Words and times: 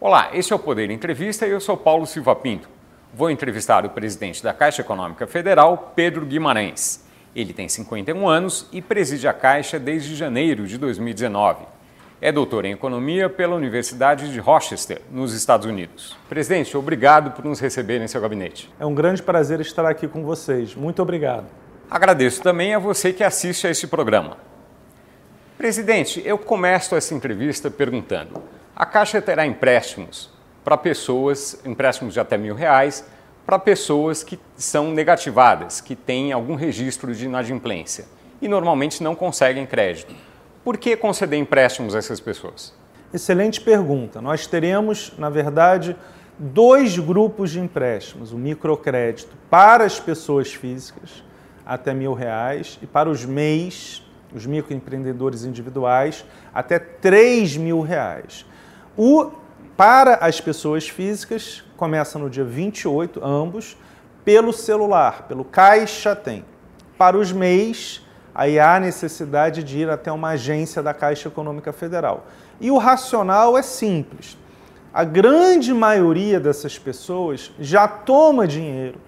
Olá, 0.00 0.30
esse 0.32 0.52
é 0.52 0.56
o 0.56 0.60
Poder 0.60 0.92
Entrevista 0.92 1.44
e 1.44 1.50
eu 1.50 1.58
sou 1.58 1.76
Paulo 1.76 2.06
Silva 2.06 2.36
Pinto. 2.36 2.68
Vou 3.12 3.28
entrevistar 3.28 3.84
o 3.84 3.90
presidente 3.90 4.40
da 4.44 4.54
Caixa 4.54 4.82
Econômica 4.82 5.26
Federal, 5.26 5.92
Pedro 5.96 6.24
Guimarães. 6.24 7.04
Ele 7.34 7.52
tem 7.52 7.68
51 7.68 8.28
anos 8.28 8.68
e 8.70 8.80
preside 8.80 9.26
a 9.26 9.32
Caixa 9.32 9.76
desde 9.76 10.14
janeiro 10.14 10.68
de 10.68 10.78
2019. 10.78 11.64
É 12.20 12.30
doutor 12.30 12.64
em 12.64 12.74
economia 12.74 13.28
pela 13.28 13.56
Universidade 13.56 14.32
de 14.32 14.38
Rochester, 14.38 15.02
nos 15.10 15.34
Estados 15.34 15.66
Unidos. 15.66 16.16
Presidente, 16.28 16.76
obrigado 16.76 17.32
por 17.32 17.44
nos 17.44 17.58
receber 17.58 18.00
em 18.00 18.06
seu 18.06 18.20
gabinete. 18.20 18.70
É 18.78 18.86
um 18.86 18.94
grande 18.94 19.20
prazer 19.20 19.60
estar 19.60 19.84
aqui 19.84 20.06
com 20.06 20.22
vocês. 20.22 20.76
Muito 20.76 21.02
obrigado. 21.02 21.46
Agradeço 21.90 22.40
também 22.40 22.72
a 22.72 22.78
você 22.78 23.12
que 23.12 23.24
assiste 23.24 23.66
a 23.66 23.70
este 23.70 23.88
programa. 23.88 24.36
Presidente, 25.56 26.22
eu 26.24 26.38
começo 26.38 26.94
essa 26.94 27.12
entrevista 27.14 27.68
perguntando: 27.68 28.40
a 28.78 28.86
Caixa 28.86 29.20
terá 29.20 29.44
empréstimos 29.44 30.30
para 30.62 30.76
pessoas, 30.76 31.60
empréstimos 31.64 32.14
de 32.14 32.20
até 32.20 32.38
mil 32.38 32.54
reais, 32.54 33.04
para 33.44 33.58
pessoas 33.58 34.22
que 34.22 34.38
são 34.56 34.92
negativadas, 34.92 35.80
que 35.80 35.96
têm 35.96 36.30
algum 36.30 36.54
registro 36.54 37.12
de 37.12 37.24
inadimplência 37.24 38.04
e 38.40 38.46
normalmente 38.46 39.02
não 39.02 39.16
conseguem 39.16 39.66
crédito. 39.66 40.14
Por 40.62 40.78
que 40.78 40.96
conceder 40.96 41.40
empréstimos 41.40 41.92
a 41.92 41.98
essas 41.98 42.20
pessoas? 42.20 42.72
Excelente 43.12 43.60
pergunta. 43.60 44.22
Nós 44.22 44.46
teremos, 44.46 45.12
na 45.18 45.28
verdade, 45.28 45.96
dois 46.38 46.96
grupos 47.00 47.50
de 47.50 47.58
empréstimos: 47.58 48.32
o 48.32 48.38
microcrédito 48.38 49.36
para 49.50 49.82
as 49.82 49.98
pessoas 49.98 50.54
físicas 50.54 51.24
até 51.66 51.92
mil 51.92 52.14
reais 52.14 52.78
e 52.80 52.86
para 52.86 53.10
os 53.10 53.24
MEIs, 53.24 54.06
os 54.32 54.46
microempreendedores 54.46 55.44
individuais, 55.44 56.24
até 56.54 56.78
três 56.78 57.56
mil 57.56 57.80
reais. 57.80 58.46
O, 59.00 59.30
para 59.76 60.16
as 60.16 60.40
pessoas 60.40 60.88
físicas, 60.88 61.62
começa 61.76 62.18
no 62.18 62.28
dia 62.28 62.42
28, 62.42 63.24
ambos, 63.24 63.76
pelo 64.24 64.52
celular, 64.52 65.28
pelo 65.28 65.44
Caixa 65.44 66.16
Tem. 66.16 66.44
Para 66.98 67.16
os 67.16 67.30
MEIs, 67.30 68.04
aí 68.34 68.58
há 68.58 68.80
necessidade 68.80 69.62
de 69.62 69.78
ir 69.78 69.88
até 69.88 70.10
uma 70.10 70.30
agência 70.30 70.82
da 70.82 70.92
Caixa 70.92 71.28
Econômica 71.28 71.72
Federal. 71.72 72.26
E 72.60 72.72
o 72.72 72.76
racional 72.76 73.56
é 73.56 73.62
simples. 73.62 74.36
A 74.92 75.04
grande 75.04 75.72
maioria 75.72 76.40
dessas 76.40 76.76
pessoas 76.76 77.52
já 77.60 77.86
toma 77.86 78.48
dinheiro 78.48 78.98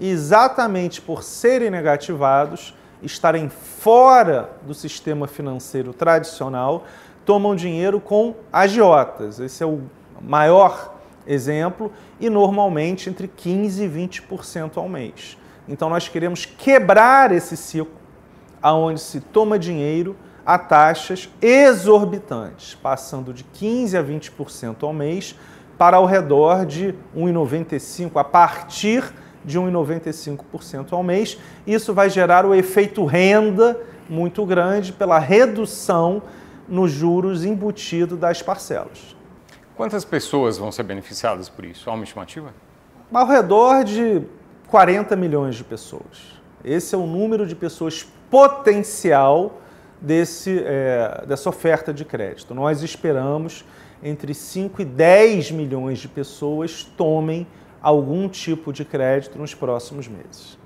exatamente 0.00 1.00
por 1.00 1.24
serem 1.24 1.68
negativados, 1.68 2.76
estarem 3.02 3.48
fora 3.48 4.50
do 4.62 4.72
sistema 4.72 5.26
financeiro 5.26 5.92
tradicional, 5.92 6.84
tomam 7.24 7.54
dinheiro 7.54 8.00
com 8.00 8.34
agiotas. 8.52 9.40
Esse 9.40 9.62
é 9.62 9.66
o 9.66 9.82
maior 10.20 10.94
exemplo 11.26 11.92
e 12.20 12.28
normalmente 12.28 13.08
entre 13.08 13.28
15 13.28 13.84
e 13.84 13.88
20% 13.88 14.76
ao 14.76 14.88
mês. 14.88 15.36
Então 15.68 15.88
nós 15.88 16.08
queremos 16.08 16.44
quebrar 16.44 17.32
esse 17.32 17.56
ciclo 17.56 18.02
aonde 18.60 19.00
se 19.00 19.20
toma 19.20 19.58
dinheiro 19.58 20.16
a 20.44 20.58
taxas 20.58 21.28
exorbitantes, 21.40 22.74
passando 22.74 23.32
de 23.32 23.44
15 23.44 23.96
a 23.96 24.02
20% 24.02 24.82
ao 24.82 24.92
mês 24.92 25.36
para 25.78 25.96
ao 25.96 26.06
redor 26.06 26.66
de 26.66 26.94
1,95 27.16 28.16
a 28.16 28.24
partir 28.24 29.12
de 29.44 29.58
1,95% 29.58 30.92
ao 30.92 31.02
mês. 31.02 31.38
Isso 31.66 31.94
vai 31.94 32.08
gerar 32.10 32.44
o 32.44 32.54
efeito 32.54 33.04
renda 33.04 33.80
muito 34.08 34.44
grande 34.44 34.92
pela 34.92 35.18
redução 35.18 36.22
nos 36.68 36.90
juros 36.90 37.44
embutido 37.44 38.16
das 38.16 38.42
parcelas. 38.42 39.16
Quantas 39.76 40.04
pessoas 40.04 40.58
vão 40.58 40.70
ser 40.70 40.82
beneficiadas 40.82 41.48
por 41.48 41.64
isso? 41.64 41.88
Há 41.88 41.94
uma 41.94 42.04
estimativa? 42.04 42.52
Ao 43.12 43.26
redor 43.26 43.84
de 43.84 44.22
40 44.68 45.16
milhões 45.16 45.56
de 45.56 45.64
pessoas. 45.64 46.40
Esse 46.64 46.94
é 46.94 46.98
o 46.98 47.06
número 47.06 47.46
de 47.46 47.54
pessoas 47.54 48.06
potencial 48.30 49.60
desse, 50.00 50.62
é, 50.64 51.24
dessa 51.26 51.48
oferta 51.48 51.92
de 51.92 52.04
crédito. 52.04 52.54
Nós 52.54 52.82
esperamos 52.82 53.64
entre 54.02 54.34
5 54.34 54.82
e 54.82 54.84
10 54.84 55.50
milhões 55.52 55.98
de 55.98 56.08
pessoas 56.08 56.84
tomem 56.84 57.46
algum 57.80 58.28
tipo 58.28 58.72
de 58.72 58.84
crédito 58.84 59.38
nos 59.38 59.54
próximos 59.54 60.08
meses. 60.08 60.58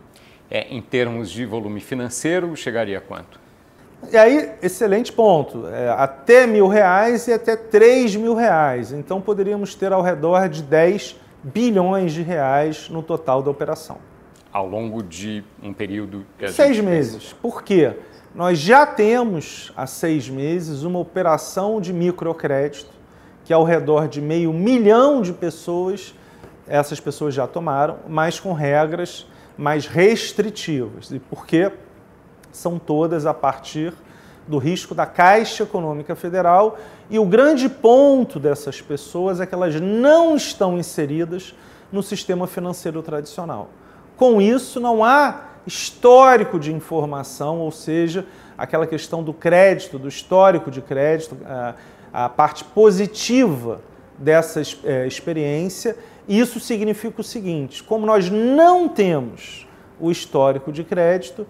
É, 0.51 0.69
em 0.69 0.81
termos 0.81 1.31
de 1.31 1.45
volume 1.45 1.81
financeiro, 1.81 2.55
chegaria 2.57 2.99
a 2.99 3.01
quanto? 3.01 3.41
E 4.13 4.17
aí, 4.17 4.53
excelente 4.63 5.13
ponto. 5.13 5.67
É, 5.67 5.89
até 5.91 6.47
mil 6.47 6.69
reais 6.69 7.27
e 7.27 7.33
até 7.33 7.57
três 7.57 8.15
mil 8.15 8.35
reais. 8.35 8.93
Então 8.93 9.21
poderíamos 9.21 9.75
ter 9.75 9.93
ao 9.93 10.03
redor 10.03 10.49
de 10.49 10.63
10 10.63 11.17
bilhões 11.43 12.13
de 12.13 12.23
reais 12.23 12.89
no 12.89 13.03
total 13.03 13.43
da 13.43 13.51
operação. 13.51 13.99
Ao 14.53 14.67
longo 14.67 15.03
de 15.03 15.43
um 15.63 15.73
período. 15.73 16.25
Seis 16.49 16.77
gente... 16.77 16.85
meses. 16.85 17.33
Por 17.33 17.63
quê? 17.63 17.95
Nós 18.35 18.59
já 18.59 18.87
temos 18.87 19.73
há 19.77 19.87
seis 19.87 20.29
meses 20.29 20.83
uma 20.83 20.99
operação 20.99 21.81
de 21.81 21.93
microcrédito 21.93 22.91
que 23.45 23.53
ao 23.53 23.65
redor 23.65 24.09
de 24.09 24.21
meio 24.21 24.53
milhão 24.53 25.23
de 25.23 25.33
pessoas 25.33 26.15
essas 26.69 26.99
pessoas 26.99 27.33
já 27.33 27.47
tomaram, 27.47 27.99
mas 28.09 28.41
com 28.41 28.53
regras 28.53 29.27
mais 29.57 29.87
restritivas. 29.87 31.11
E 31.11 31.19
por 31.19 31.47
quê? 31.47 31.71
São 32.57 32.79
todas 32.79 33.27
a 33.27 33.35
partir 33.35 33.93
do 34.47 34.59
risco 34.59 34.95
da 34.95 35.07
Caixa 35.07 35.65
Econômica 35.65 36.15
Federal. 36.15 36.79
E 37.11 37.19
o 37.19 37.25
grande 37.25 37.69
ponto 37.69 38.39
dessas 38.39 38.81
pessoas 38.81 39.41
é 39.41 39.47
que 39.47 39.55
elas 39.55 39.81
não 39.81 40.37
estão 40.37 40.79
inseridas 40.79 41.55
no 41.93 42.03
sistema 42.03 42.47
financeiro 42.47 43.03
tradicional. 43.03 43.69
Com 44.17 44.41
isso, 44.41 44.81
não 44.81 45.05
há 45.05 45.43
histórico 45.67 46.59
de 46.59 46.73
informação, 46.73 47.59
ou 47.59 47.71
seja, 47.71 48.25
aquela 48.57 48.87
questão 48.87 49.23
do 49.23 49.33
crédito, 49.33 49.99
do 49.99 50.09
histórico 50.09 50.71
de 50.71 50.81
crédito, 50.81 51.37
a, 52.13 52.29
parte 52.29 52.65
positiva 52.65 53.81
dessa 54.19 54.63
é, 54.85 55.07
experiência 55.07 55.97
isso 56.29 56.59
significa 56.59 57.21
o 57.21 57.25
seguinte: 57.25 57.83
como 57.83 58.07
nós 58.07 58.31
não 58.31 58.89
temos 58.89 59.67
o 59.99 60.11
histórico 60.11 60.73
de 60.73 60.85
crédito, 60.85 61.47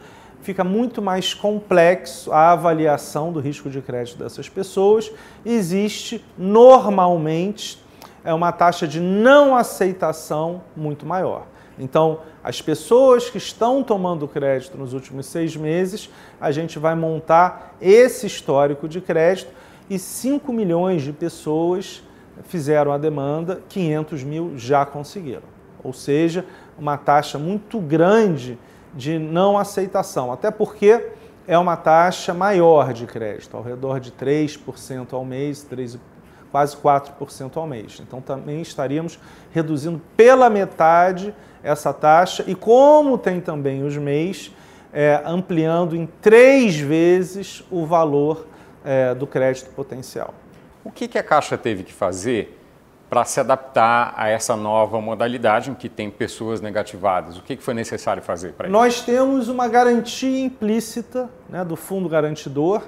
fica 0.47 0.63
muito 0.63 1.03
mais 1.03 1.35
complexo 1.35 2.31
a 2.31 2.53
avaliação 2.53 3.33
do 3.33 3.41
risco 3.41 3.69
de 3.69 3.83
crédito 3.83 4.17
dessas 4.17 4.49
pessoas. 4.49 5.11
Existe 5.45 6.25
normalmente 6.39 7.85
é 8.25 8.33
uma 8.33 8.53
taxa 8.53 8.87
de 8.87 9.01
não 9.01 9.57
aceitação 9.57 10.63
muito 10.77 11.05
maior. 11.05 11.49
Então, 11.77 12.21
as 12.45 12.63
pessoas 12.63 13.29
que 13.29 13.39
estão 13.39 13.83
tomando 13.83 14.29
crédito 14.29 14.79
nos 14.79 14.93
últimos 14.93 15.27
seis 15.27 15.57
meses, 15.57 16.09
a 16.41 16.53
gente 16.53 16.79
vai 16.79 16.95
montar 16.95 17.75
esse 17.81 18.29
histórico 18.29 18.89
de 18.89 19.01
crédito 19.01 19.51
e 19.91 19.99
5 19.99 20.53
milhões 20.53 21.03
de 21.03 21.13
pessoas 21.13 22.03
fizeram 22.45 22.93
a 22.93 22.99
demanda, 22.99 23.63
500 23.69 24.23
mil 24.23 24.53
já 24.57 24.87
conseguiram. 24.87 25.57
Ou 25.83 25.93
seja, 25.93 26.45
uma 26.79 26.97
taxa 26.97 27.37
muito 27.37 27.81
grande 27.81 28.57
de 28.97 29.19
não 29.19 29.59
aceitação, 29.59 30.33
até 30.33 30.51
porque 30.51 31.11
é 31.47 31.57
uma 31.57 31.77
taxa 31.77 32.35
maior 32.35 32.93
de 32.93 33.07
crédito, 33.07 33.57
ao 33.57 33.63
redor 33.63 34.01
de 34.01 34.11
3% 34.11 35.13
ao 35.13 35.25
mês, 35.25 35.63
3, 35.63 35.99
quase 36.51 36.77
4% 36.77 37.57
ao 37.57 37.67
mês. 37.67 38.01
Então 38.01 38.21
também 38.21 38.63
estaríamos 38.63 39.19
reduzindo 39.53 40.01
pela 40.17 40.51
metade 40.51 41.35
essa 41.63 41.93
taxa 41.93 42.45
e 42.47 42.55
como 42.55 43.19
tem 43.19 43.41
também 43.41 43.85
os 43.85 43.97
MEIs, 43.97 44.53
é, 44.93 45.21
ampliando 45.25 45.95
em 45.95 46.07
três 46.07 46.77
vezes 46.77 47.63
o 47.71 47.85
valor 47.85 48.47
é, 48.85 49.15
do 49.15 49.27
crédito 49.27 49.71
potencial. 49.71 50.33
O 50.83 50.91
que, 50.91 51.07
que 51.07 51.19
a 51.19 51.23
Caixa 51.23 51.59
teve 51.59 51.83
que 51.83 51.93
fazer 51.93 52.56
para 53.09 53.25
se 53.25 53.39
adaptar 53.39 54.13
a 54.17 54.29
essa 54.29 54.57
nova 54.57 55.01
modalidade 55.01 55.71
em 55.71 55.75
que 55.75 55.89
tem 55.89 56.11
pessoas 56.11 56.61
negativadas? 56.61 57.39
O 57.39 57.43
que, 57.43 57.57
foi 57.57 57.75
necessário 57.75 58.23
fazer 58.23 58.53
para 58.53 58.67
isso? 58.67 58.73
Nós 58.73 59.01
temos 59.01 59.49
uma 59.49 59.69
garantia 59.69 60.45
implícita 60.45 61.31
né, 61.49 61.65
do 61.65 61.77
fundo 61.77 62.09
garantidor. 62.09 62.83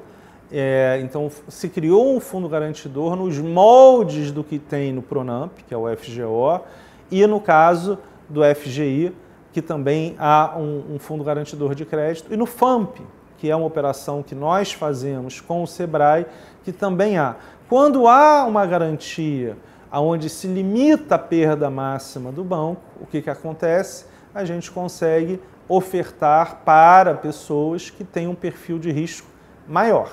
É, 0.51 0.99
então, 1.03 1.31
se 1.49 1.69
criou 1.69 2.17
um 2.17 2.21
fundo 2.21 2.49
garantidor 2.49 3.15
nos 3.15 3.39
moldes 3.39 4.33
do 4.33 4.43
que 4.43 4.59
tem 4.59 4.93
no 4.93 5.03
Pronamp, 5.03 5.53
que 5.67 5.75
é 5.75 5.77
o 5.77 5.85
FGO, 5.97 6.65
e 7.11 7.27
no 7.27 7.41
caso 7.41 7.99
do 8.29 8.43
FGI, 8.43 9.15
que 9.53 9.63
também 9.63 10.17
há 10.19 10.55
um, 10.57 10.95
um 10.95 10.99
fundo 10.99 11.23
garantidor 11.23 11.75
de 11.75 11.85
crédito, 11.85 12.33
e 12.33 12.37
no 12.37 12.47
FAMP, 12.47 13.01
que 13.39 13.51
é 13.51 13.55
uma 13.55 13.67
operação 13.67 14.23
que 14.23 14.35
nós 14.35 14.73
fazemos 14.73 15.41
com 15.41 15.63
o 15.63 15.67
SEBRAE, 15.67 16.27
que 16.65 16.73
também 16.73 17.19
há. 17.19 17.37
Quando 17.69 18.09
há 18.09 18.45
uma 18.45 18.67
garantia 18.67 19.57
onde 19.93 20.29
se 20.29 20.47
limita 20.47 21.15
a 21.15 21.19
perda 21.19 21.71
máxima 21.71 22.31
do 22.31 22.45
banco, 22.45 22.83
o 23.01 23.07
que, 23.07 23.23
que 23.23 23.31
acontece? 23.31 24.07
A 24.35 24.45
gente 24.45 24.71
consegue 24.71 25.41
ofertar 25.69 26.63
para 26.65 27.15
pessoas 27.15 27.91
que 27.91 28.05
têm 28.05 28.27
um 28.27 28.35
perfil 28.35 28.79
de 28.79 28.91
risco 28.91 29.29
maior. 29.67 30.11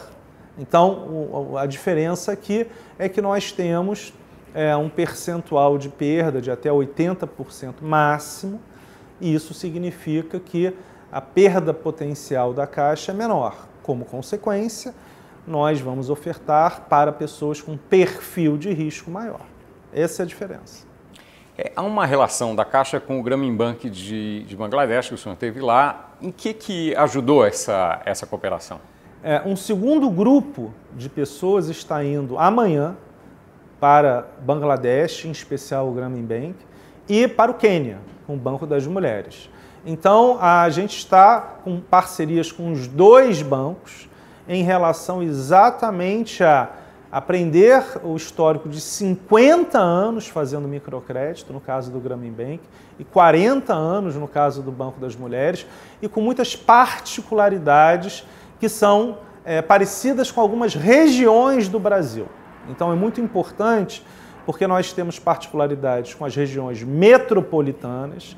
Então, 0.57 1.57
a 1.57 1.66
diferença 1.66 2.31
aqui 2.31 2.68
é 2.98 3.10
que 3.10 3.22
nós 3.22 3.51
temos 3.51 4.13
é, 4.54 4.75
um 4.75 4.89
percentual 4.89 5.78
de 5.78 5.89
perda 5.89 6.42
de 6.42 6.50
até 6.50 6.69
80% 6.69 7.75
máximo, 7.81 8.60
e 9.19 9.33
isso 9.33 9.54
significa 9.54 10.39
que 10.39 10.74
a 11.12 11.21
perda 11.21 11.74
potencial 11.74 12.54
da 12.54 12.66
Caixa 12.66 13.12
é 13.12 13.16
menor. 13.16 13.68
Como 13.83 14.06
consequência, 14.06 14.94
nós 15.45 15.80
vamos 15.80 16.10
ofertar 16.10 16.88
para 16.89 17.12
pessoas 17.12 17.62
com 17.62 17.78
perfil 17.78 18.57
de 18.57 18.74
risco 18.74 19.12
maior. 19.12 19.42
Essa 19.95 20.21
é 20.21 20.25
a 20.25 20.27
diferença. 20.27 20.86
É, 21.57 21.71
há 21.74 21.81
uma 21.81 22.06
relação 22.06 22.53
da 22.53 22.65
Caixa 22.65 23.00
com 23.00 23.18
o 23.18 23.24
Grameen 23.24 23.56
Bank 23.56 23.89
de, 23.89 24.44
de 24.44 24.57
Bangladesh, 24.57 25.07
que 25.07 25.13
o 25.13 25.18
senhor 25.18 25.38
teve 25.38 25.62
lá. 25.62 26.09
Em 26.21 26.31
que, 26.31 26.53
que 26.53 26.94
ajudou 26.97 27.45
essa, 27.45 28.01
essa 28.03 28.25
cooperação? 28.25 28.81
É, 29.24 29.42
um 29.45 29.56
segundo 29.56 30.09
grupo 30.09 30.74
de 30.94 31.07
pessoas 31.07 31.69
está 31.69 32.03
indo 32.03 32.38
amanhã 32.38 32.97
para 33.80 34.27
Bangladesh, 34.42 35.24
em 35.24 35.31
especial 35.31 35.88
o 35.88 35.94
Grameen 35.94 36.25
Bank, 36.25 36.56
e 37.07 37.25
para 37.25 37.50
o 37.50 37.53
Quênia, 37.53 38.00
com 38.27 38.33
o 38.33 38.38
Banco 38.38 38.68
das 38.68 38.86
Mulheres. 38.86 39.50
Então, 39.86 40.38
a 40.42 40.69
gente 40.69 40.97
está 40.97 41.39
com 41.63 41.80
parcerias 41.80 42.51
com 42.51 42.74
os 42.74 42.86
dois 42.86 43.42
bancos 43.42 44.09
em 44.45 44.62
relação 44.62 45.24
exatamente 45.24 46.44
a 46.44 46.69
aprender 47.15 47.81
o 48.03 48.13
histórico 48.17 48.67
de 48.67 48.81
50 48.81 49.79
anos 49.79 50.27
fazendo 50.27 50.67
microcrédito, 50.67 51.53
no 51.53 51.62
caso 51.62 51.89
do 51.89 51.97
Grameen 51.97 52.33
Bank, 52.33 52.59
e 53.00 53.06
40 53.06 53.73
anos 53.73 54.15
no 54.15 54.27
caso 54.27 54.62
do 54.62 54.69
Banco 54.69 55.00
das 55.00 55.15
Mulheres, 55.15 55.65
e 56.01 56.09
com 56.09 56.19
muitas 56.19 56.57
particularidades 56.57 58.25
que 58.59 58.67
são 58.67 59.19
é, 59.45 59.62
parecidas 59.62 60.29
com 60.29 60.41
algumas 60.41 60.75
regiões 60.75 61.69
do 61.69 61.79
Brasil. 61.79 62.27
Então 62.67 62.91
é 62.91 62.95
muito 62.95 63.21
importante 63.21 64.06
porque 64.45 64.68
nós 64.68 64.91
temos 64.91 65.18
particularidades 65.18 66.13
com 66.13 66.25
as 66.25 66.35
regiões 66.35 66.83
metropolitanas, 66.83 68.35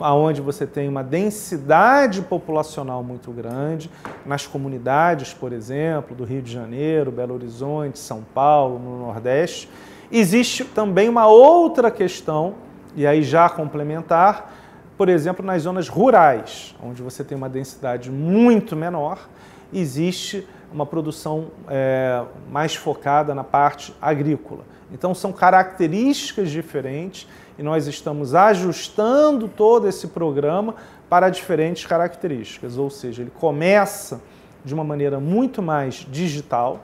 onde 0.00 0.40
você 0.40 0.66
tem 0.66 0.88
uma 0.88 1.02
densidade 1.02 2.22
populacional 2.22 3.02
muito 3.02 3.30
grande, 3.30 3.90
nas 4.24 4.46
comunidades, 4.46 5.34
por 5.34 5.52
exemplo, 5.52 6.14
do 6.14 6.24
Rio 6.24 6.42
de 6.42 6.52
Janeiro, 6.52 7.10
Belo 7.10 7.34
Horizonte, 7.34 7.98
São 7.98 8.22
Paulo, 8.34 8.78
no 8.78 8.98
Nordeste. 9.06 9.68
Existe 10.10 10.64
também 10.64 11.08
uma 11.08 11.26
outra 11.26 11.90
questão, 11.90 12.54
e 12.94 13.06
aí 13.06 13.22
já 13.22 13.48
complementar, 13.48 14.54
por 14.96 15.08
exemplo, 15.08 15.44
nas 15.44 15.62
zonas 15.62 15.88
rurais, 15.88 16.74
onde 16.82 17.02
você 17.02 17.22
tem 17.22 17.36
uma 17.36 17.48
densidade 17.48 18.10
muito 18.10 18.74
menor, 18.74 19.28
existe 19.72 20.46
uma 20.72 20.86
produção 20.86 21.48
é, 21.68 22.22
mais 22.50 22.74
focada 22.74 23.34
na 23.34 23.44
parte 23.44 23.94
agrícola. 24.00 24.64
Então, 24.92 25.14
são 25.14 25.32
características 25.32 26.50
diferentes 26.50 27.28
e 27.58 27.62
nós 27.62 27.88
estamos 27.88 28.34
ajustando 28.34 29.48
todo 29.48 29.88
esse 29.88 30.06
programa 30.06 30.76
para 31.08 31.28
diferentes 31.28 31.84
características. 31.84 32.78
Ou 32.78 32.88
seja, 32.88 33.22
ele 33.22 33.32
começa 33.32 34.20
de 34.64 34.72
uma 34.72 34.84
maneira 34.84 35.18
muito 35.18 35.60
mais 35.60 36.06
digital, 36.08 36.80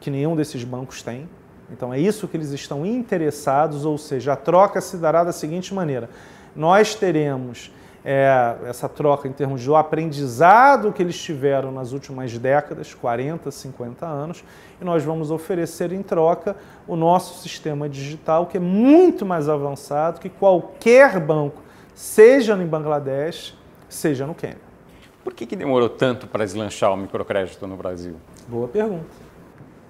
que 0.00 0.10
nenhum 0.10 0.36
desses 0.36 0.62
bancos 0.62 1.02
tem. 1.02 1.28
Então, 1.70 1.92
é 1.92 1.98
isso 1.98 2.28
que 2.28 2.36
eles 2.36 2.50
estão 2.50 2.84
interessados, 2.84 3.86
ou 3.86 3.96
seja, 3.96 4.34
a 4.34 4.36
troca 4.36 4.80
se 4.80 4.98
dará 4.98 5.24
da 5.24 5.32
seguinte 5.32 5.72
maneira: 5.72 6.10
nós 6.54 6.94
teremos 6.94 7.72
é, 8.04 8.56
essa 8.66 8.88
troca 8.88 9.26
em 9.26 9.32
termos 9.32 9.64
do 9.64 9.74
aprendizado 9.74 10.92
que 10.92 11.02
eles 11.02 11.18
tiveram 11.18 11.72
nas 11.72 11.92
últimas 11.92 12.36
décadas, 12.36 12.92
40, 12.92 13.50
50 13.50 14.06
anos, 14.06 14.44
e 14.80 14.84
nós 14.84 15.02
vamos 15.02 15.30
oferecer 15.30 15.90
em 15.90 16.02
troca 16.02 16.54
o 16.86 16.96
nosso 16.96 17.40
sistema 17.40 17.88
digital, 17.88 18.46
que 18.46 18.58
é 18.58 18.60
muito 18.60 19.24
mais 19.24 19.48
avançado 19.48 20.20
que 20.20 20.28
qualquer 20.28 21.18
banco, 21.18 21.62
seja 21.94 22.54
no 22.54 22.66
Bangladesh, 22.66 23.56
seja 23.88 24.26
no 24.26 24.34
Quênia. 24.34 24.74
Por 25.22 25.32
que, 25.32 25.46
que 25.46 25.56
demorou 25.56 25.88
tanto 25.88 26.26
para 26.26 26.44
deslanchar 26.44 26.92
o 26.92 26.96
microcrédito 26.98 27.66
no 27.66 27.76
Brasil? 27.76 28.16
Boa 28.46 28.68
pergunta. 28.68 29.24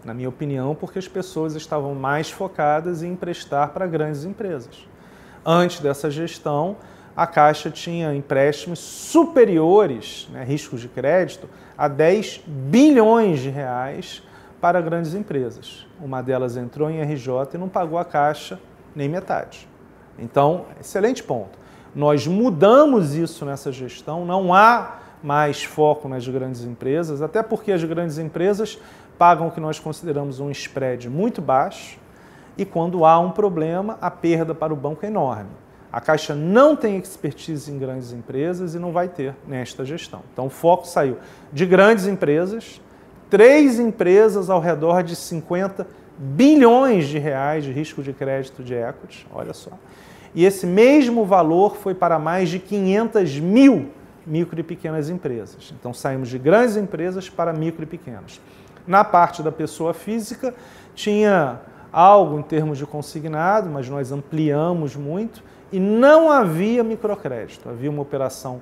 Na 0.04 0.14
minha 0.14 0.28
opinião, 0.28 0.76
porque 0.76 0.98
as 0.98 1.08
pessoas 1.08 1.56
estavam 1.56 1.94
mais 1.94 2.30
focadas 2.30 3.02
em 3.02 3.12
emprestar 3.12 3.70
para 3.70 3.86
grandes 3.86 4.24
empresas. 4.24 4.86
Antes 5.44 5.80
dessa 5.80 6.08
gestão, 6.10 6.76
a 7.16 7.26
Caixa 7.26 7.70
tinha 7.70 8.14
empréstimos 8.14 8.78
superiores, 8.78 10.28
né, 10.32 10.44
riscos 10.44 10.80
de 10.80 10.88
crédito, 10.88 11.48
a 11.76 11.88
10 11.88 12.42
bilhões 12.46 13.40
de 13.40 13.50
reais 13.50 14.22
para 14.60 14.80
grandes 14.80 15.14
empresas. 15.14 15.86
Uma 16.00 16.22
delas 16.22 16.56
entrou 16.56 16.90
em 16.90 17.00
RJ 17.02 17.54
e 17.54 17.58
não 17.58 17.68
pagou 17.68 17.98
a 17.98 18.04
Caixa 18.04 18.58
nem 18.94 19.08
metade. 19.08 19.68
Então, 20.18 20.66
excelente 20.80 21.22
ponto. 21.22 21.58
Nós 21.94 22.26
mudamos 22.26 23.14
isso 23.14 23.44
nessa 23.44 23.70
gestão, 23.70 24.24
não 24.24 24.52
há 24.52 24.98
mais 25.22 25.64
foco 25.64 26.08
nas 26.08 26.26
grandes 26.26 26.64
empresas, 26.64 27.22
até 27.22 27.42
porque 27.42 27.72
as 27.72 27.82
grandes 27.84 28.18
empresas 28.18 28.78
pagam 29.16 29.48
o 29.48 29.50
que 29.50 29.60
nós 29.60 29.78
consideramos 29.78 30.40
um 30.40 30.50
spread 30.50 31.08
muito 31.08 31.40
baixo 31.40 31.98
e 32.58 32.64
quando 32.64 33.04
há 33.04 33.18
um 33.18 33.30
problema, 33.30 33.96
a 34.00 34.10
perda 34.10 34.54
para 34.54 34.72
o 34.72 34.76
banco 34.76 35.04
é 35.04 35.08
enorme. 35.08 35.63
A 35.94 36.00
Caixa 36.00 36.34
não 36.34 36.74
tem 36.74 36.98
expertise 36.98 37.70
em 37.70 37.78
grandes 37.78 38.12
empresas 38.12 38.74
e 38.74 38.80
não 38.80 38.90
vai 38.90 39.06
ter 39.06 39.32
nesta 39.46 39.84
gestão. 39.84 40.22
Então, 40.32 40.46
o 40.46 40.50
foco 40.50 40.88
saiu 40.88 41.18
de 41.52 41.64
grandes 41.64 42.08
empresas, 42.08 42.80
três 43.30 43.78
empresas 43.78 44.50
ao 44.50 44.58
redor 44.58 45.04
de 45.04 45.14
50 45.14 45.86
bilhões 46.18 47.06
de 47.06 47.20
reais 47.20 47.62
de 47.62 47.70
risco 47.70 48.02
de 48.02 48.12
crédito 48.12 48.60
de 48.60 48.74
equity, 48.74 49.24
olha 49.32 49.52
só. 49.52 49.70
E 50.34 50.44
esse 50.44 50.66
mesmo 50.66 51.24
valor 51.24 51.76
foi 51.76 51.94
para 51.94 52.18
mais 52.18 52.48
de 52.48 52.58
500 52.58 53.38
mil 53.38 53.88
micro 54.26 54.58
e 54.58 54.64
pequenas 54.64 55.08
empresas. 55.08 55.72
Então, 55.78 55.94
saímos 55.94 56.28
de 56.28 56.40
grandes 56.40 56.76
empresas 56.76 57.30
para 57.30 57.52
micro 57.52 57.84
e 57.84 57.86
pequenas. 57.86 58.40
Na 58.84 59.04
parte 59.04 59.44
da 59.44 59.52
pessoa 59.52 59.94
física, 59.94 60.52
tinha 60.92 61.60
algo 61.94 62.40
em 62.40 62.42
termos 62.42 62.76
de 62.76 62.84
consignado, 62.84 63.70
mas 63.70 63.88
nós 63.88 64.10
ampliamos 64.10 64.96
muito 64.96 65.44
e 65.70 65.78
não 65.78 66.28
havia 66.28 66.82
microcrédito. 66.82 67.68
Havia 67.68 67.88
uma 67.88 68.02
operação 68.02 68.60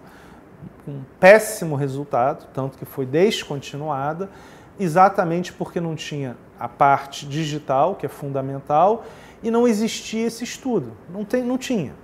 com 0.85 1.01
péssimo 1.19 1.75
resultado, 1.75 2.47
tanto 2.53 2.77
que 2.77 2.85
foi 2.85 3.07
descontinuada, 3.07 4.29
exatamente 4.79 5.51
porque 5.51 5.81
não 5.81 5.95
tinha 5.95 6.37
a 6.61 6.69
parte 6.69 7.25
digital, 7.25 7.95
que 7.95 8.05
é 8.05 8.09
fundamental, 8.09 9.03
e 9.43 9.51
não 9.51 9.67
existia 9.67 10.27
esse 10.27 10.45
estudo. 10.45 10.93
Não, 11.09 11.25
tem, 11.25 11.43
não 11.43 11.57
tinha. 11.57 11.95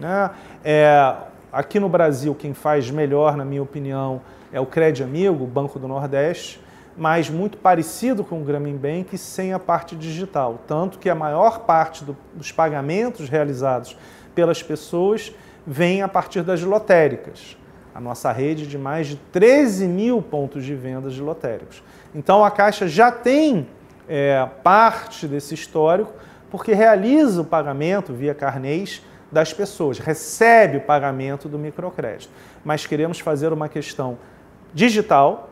Né? 0.00 0.30
É, 0.64 1.14
aqui 1.52 1.78
no 1.78 1.88
Brasil, 1.88 2.34
quem 2.34 2.54
faz 2.54 2.90
melhor, 2.90 3.36
na 3.36 3.44
minha 3.44 3.62
opinião, 3.62 4.22
é 4.50 4.58
o 4.58 4.64
Crédito 4.64 5.04
Amigo, 5.04 5.44
o 5.44 5.46
Banco 5.46 5.78
do 5.78 5.86
Nordeste, 5.86 6.66
mas 6.98 7.30
muito 7.30 7.56
parecido 7.56 8.24
com 8.24 8.42
o 8.42 8.44
Grameen 8.44 8.76
Bank, 8.76 9.16
sem 9.16 9.52
a 9.52 9.58
parte 9.58 9.94
digital. 9.94 10.60
Tanto 10.66 10.98
que 10.98 11.08
a 11.08 11.14
maior 11.14 11.60
parte 11.60 12.04
do, 12.04 12.16
dos 12.34 12.50
pagamentos 12.50 13.28
realizados 13.28 13.96
pelas 14.34 14.62
pessoas 14.62 15.32
vem 15.66 16.02
a 16.02 16.08
partir 16.08 16.42
das 16.42 16.62
lotéricas. 16.62 17.56
A 17.94 18.00
nossa 18.00 18.32
rede 18.32 18.66
de 18.66 18.76
mais 18.76 19.06
de 19.06 19.16
13 19.16 19.86
mil 19.86 20.20
pontos 20.20 20.64
de 20.64 20.74
vendas 20.74 21.14
de 21.14 21.22
lotéricos. 21.22 21.82
Então 22.14 22.44
a 22.44 22.50
Caixa 22.50 22.88
já 22.88 23.12
tem 23.12 23.68
é, 24.08 24.46
parte 24.62 25.26
desse 25.26 25.54
histórico 25.54 26.12
porque 26.50 26.72
realiza 26.72 27.42
o 27.42 27.44
pagamento 27.44 28.12
via 28.12 28.34
carnês 28.34 29.02
das 29.30 29.52
pessoas, 29.52 29.98
recebe 29.98 30.78
o 30.78 30.80
pagamento 30.80 31.48
do 31.48 31.58
microcrédito. 31.58 32.32
Mas 32.64 32.86
queremos 32.86 33.20
fazer 33.20 33.52
uma 33.52 33.68
questão 33.68 34.18
digital, 34.72 35.47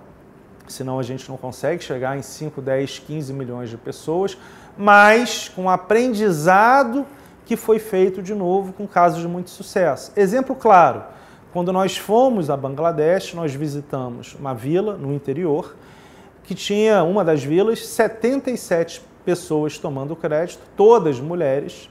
senão 0.72 0.98
a 0.98 1.02
gente 1.02 1.28
não 1.28 1.36
consegue 1.36 1.82
chegar 1.82 2.16
em 2.16 2.22
5, 2.22 2.60
10, 2.60 2.98
15 3.00 3.32
milhões 3.32 3.70
de 3.70 3.76
pessoas, 3.76 4.36
mas 4.76 5.48
com 5.48 5.70
aprendizado 5.70 7.06
que 7.44 7.56
foi 7.56 7.78
feito 7.78 8.22
de 8.22 8.34
novo 8.34 8.72
com 8.72 8.86
casos 8.86 9.20
de 9.20 9.28
muito 9.28 9.50
sucesso. 9.50 10.12
Exemplo 10.16 10.54
claro, 10.54 11.04
quando 11.52 11.72
nós 11.72 11.96
fomos 11.96 12.50
a 12.50 12.56
Bangladesh, 12.56 13.32
nós 13.34 13.54
visitamos 13.54 14.36
uma 14.38 14.52
vila 14.52 14.96
no 14.96 15.14
interior 15.14 15.74
que 16.42 16.54
tinha 16.54 17.02
uma 17.02 17.24
das 17.24 17.42
vilas 17.42 17.86
77 17.86 19.02
pessoas 19.24 19.78
tomando 19.78 20.14
crédito, 20.14 20.60
todas 20.76 21.18
mulheres, 21.18 21.90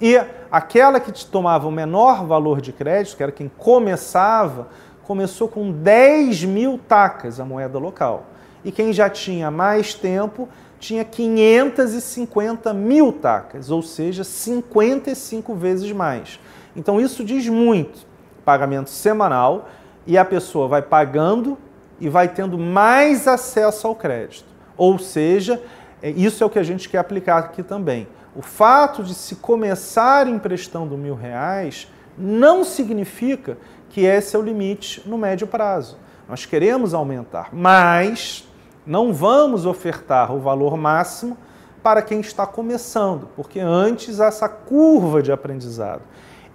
e 0.00 0.20
aquela 0.50 1.00
que 1.00 1.12
tomava 1.26 1.66
o 1.66 1.70
menor 1.70 2.26
valor 2.26 2.60
de 2.60 2.72
crédito, 2.72 3.16
que 3.16 3.22
era 3.22 3.32
quem 3.32 3.48
começava, 3.48 4.68
começou 5.06 5.48
com 5.48 5.70
10 5.70 6.44
mil 6.44 6.78
tacas, 6.78 7.38
a 7.38 7.44
moeda 7.44 7.78
local. 7.78 8.26
E 8.64 8.72
quem 8.72 8.92
já 8.92 9.10
tinha 9.10 9.50
mais 9.50 9.94
tempo 9.94 10.48
tinha 10.78 11.04
550 11.04 12.72
mil 12.74 13.12
tacas, 13.12 13.70
ou 13.70 13.82
seja, 13.82 14.24
55 14.24 15.54
vezes 15.54 15.90
mais. 15.92 16.40
Então 16.76 17.00
isso 17.00 17.24
diz 17.24 17.48
muito. 17.48 18.06
Pagamento 18.44 18.90
semanal 18.90 19.68
e 20.06 20.18
a 20.18 20.24
pessoa 20.24 20.68
vai 20.68 20.82
pagando 20.82 21.56
e 22.00 22.08
vai 22.08 22.28
tendo 22.28 22.58
mais 22.58 23.26
acesso 23.26 23.86
ao 23.86 23.94
crédito. 23.94 24.46
Ou 24.76 24.98
seja, 24.98 25.62
é, 26.02 26.10
isso 26.10 26.42
é 26.42 26.46
o 26.46 26.50
que 26.50 26.58
a 26.58 26.62
gente 26.62 26.88
quer 26.88 26.98
aplicar 26.98 27.38
aqui 27.38 27.62
também. 27.62 28.06
O 28.36 28.42
fato 28.42 29.02
de 29.02 29.14
se 29.14 29.36
começar 29.36 30.26
emprestando 30.26 30.98
mil 30.98 31.14
reais 31.14 31.88
não 32.18 32.64
significa 32.64 33.56
que 33.94 34.00
esse 34.00 34.34
é 34.34 34.38
o 34.40 34.42
limite 34.42 35.08
no 35.08 35.16
médio 35.16 35.46
prazo. 35.46 35.96
Nós 36.28 36.44
queremos 36.44 36.92
aumentar, 36.94 37.50
mas 37.52 38.44
não 38.84 39.14
vamos 39.14 39.66
ofertar 39.66 40.34
o 40.34 40.40
valor 40.40 40.76
máximo 40.76 41.38
para 41.80 42.02
quem 42.02 42.18
está 42.18 42.44
começando, 42.44 43.28
porque 43.36 43.60
antes 43.60 44.18
essa 44.18 44.48
curva 44.48 45.22
de 45.22 45.30
aprendizado, 45.30 46.02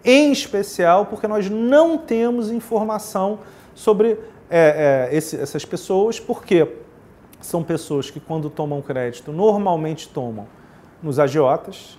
em 0.03 0.33
especial 0.33 1.05
porque 1.05 1.29
nós 1.29 1.49
não 1.49 1.97
temos 1.97 2.51
informação 2.51 3.39
sobre 3.73 4.19
é, 4.49 5.07
é, 5.09 5.15
esse, 5.15 5.39
essas 5.39 5.63
pessoas, 5.63 6.19
porque 6.19 6.67
são 7.39 7.63
pessoas 7.63 8.11
que, 8.11 8.19
quando 8.19 8.49
tomam 8.49 8.81
crédito, 8.81 9.31
normalmente 9.31 10.09
tomam 10.09 10.45
nos 11.01 11.19
agiotas, 11.19 11.97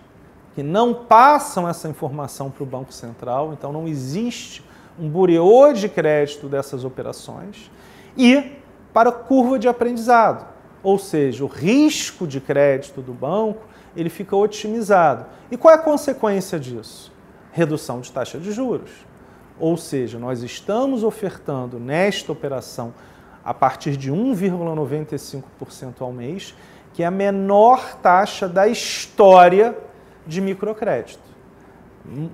que 0.54 0.62
não 0.62 0.92
passam 0.92 1.66
essa 1.66 1.88
informação 1.88 2.50
para 2.50 2.62
o 2.62 2.66
Banco 2.66 2.92
Central, 2.92 3.54
então 3.54 3.72
não 3.72 3.88
existe 3.88 4.68
um 4.98 5.08
bureau 5.08 5.72
de 5.72 5.88
crédito 5.88 6.48
dessas 6.48 6.84
operações, 6.84 7.70
e 8.16 8.52
para 8.92 9.10
a 9.10 9.12
curva 9.12 9.58
de 9.58 9.68
aprendizado, 9.68 10.46
ou 10.82 10.98
seja, 10.98 11.44
o 11.44 11.46
risco 11.46 12.26
de 12.26 12.40
crédito 12.40 13.00
do 13.00 13.12
banco 13.12 13.68
ele 13.96 14.08
fica 14.08 14.36
otimizado. 14.36 15.26
E 15.50 15.56
qual 15.56 15.74
é 15.74 15.76
a 15.76 15.80
consequência 15.80 16.58
disso? 16.58 17.12
Redução 17.52 18.00
de 18.00 18.10
taxa 18.10 18.38
de 18.38 18.52
juros. 18.52 18.90
Ou 19.58 19.76
seja, 19.76 20.18
nós 20.18 20.42
estamos 20.42 21.04
ofertando 21.04 21.78
nesta 21.78 22.32
operação 22.32 22.94
a 23.44 23.52
partir 23.52 23.96
de 23.96 24.10
1,95% 24.12 26.00
ao 26.00 26.12
mês, 26.12 26.54
que 26.92 27.02
é 27.02 27.06
a 27.06 27.10
menor 27.10 27.96
taxa 27.96 28.48
da 28.48 28.68
história 28.68 29.76
de 30.26 30.40
microcrédito. 30.40 31.29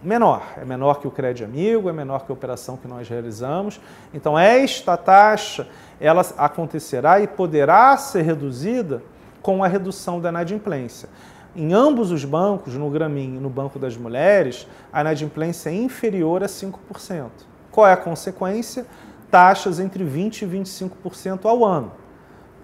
Menor, 0.02 0.54
é 0.56 0.64
menor 0.64 1.00
que 1.00 1.06
o 1.06 1.10
crédito 1.10 1.44
amigo, 1.44 1.90
é 1.90 1.92
menor 1.92 2.24
que 2.24 2.32
a 2.32 2.34
operação 2.34 2.78
que 2.78 2.88
nós 2.88 3.06
realizamos. 3.06 3.78
Então, 4.14 4.38
esta 4.38 4.96
taxa 4.96 5.68
ela 6.00 6.24
acontecerá 6.38 7.20
e 7.20 7.26
poderá 7.26 7.94
ser 7.98 8.22
reduzida 8.22 9.02
com 9.42 9.62
a 9.62 9.68
redução 9.68 10.18
da 10.18 10.30
inadimplência. 10.30 11.10
Em 11.54 11.74
ambos 11.74 12.10
os 12.10 12.24
bancos, 12.24 12.74
no 12.74 12.88
Gramin 12.88 13.36
e 13.36 13.38
no 13.38 13.50
Banco 13.50 13.78
das 13.78 13.98
Mulheres, 13.98 14.66
a 14.90 15.02
inadimplência 15.02 15.68
é 15.68 15.74
inferior 15.74 16.42
a 16.42 16.46
5%. 16.46 17.28
Qual 17.70 17.86
é 17.86 17.92
a 17.92 17.96
consequência? 17.98 18.86
Taxas 19.30 19.78
entre 19.78 20.04
20% 20.04 20.42
e 20.42 20.46
25% 20.46 21.44
ao 21.44 21.62
ano. 21.64 21.92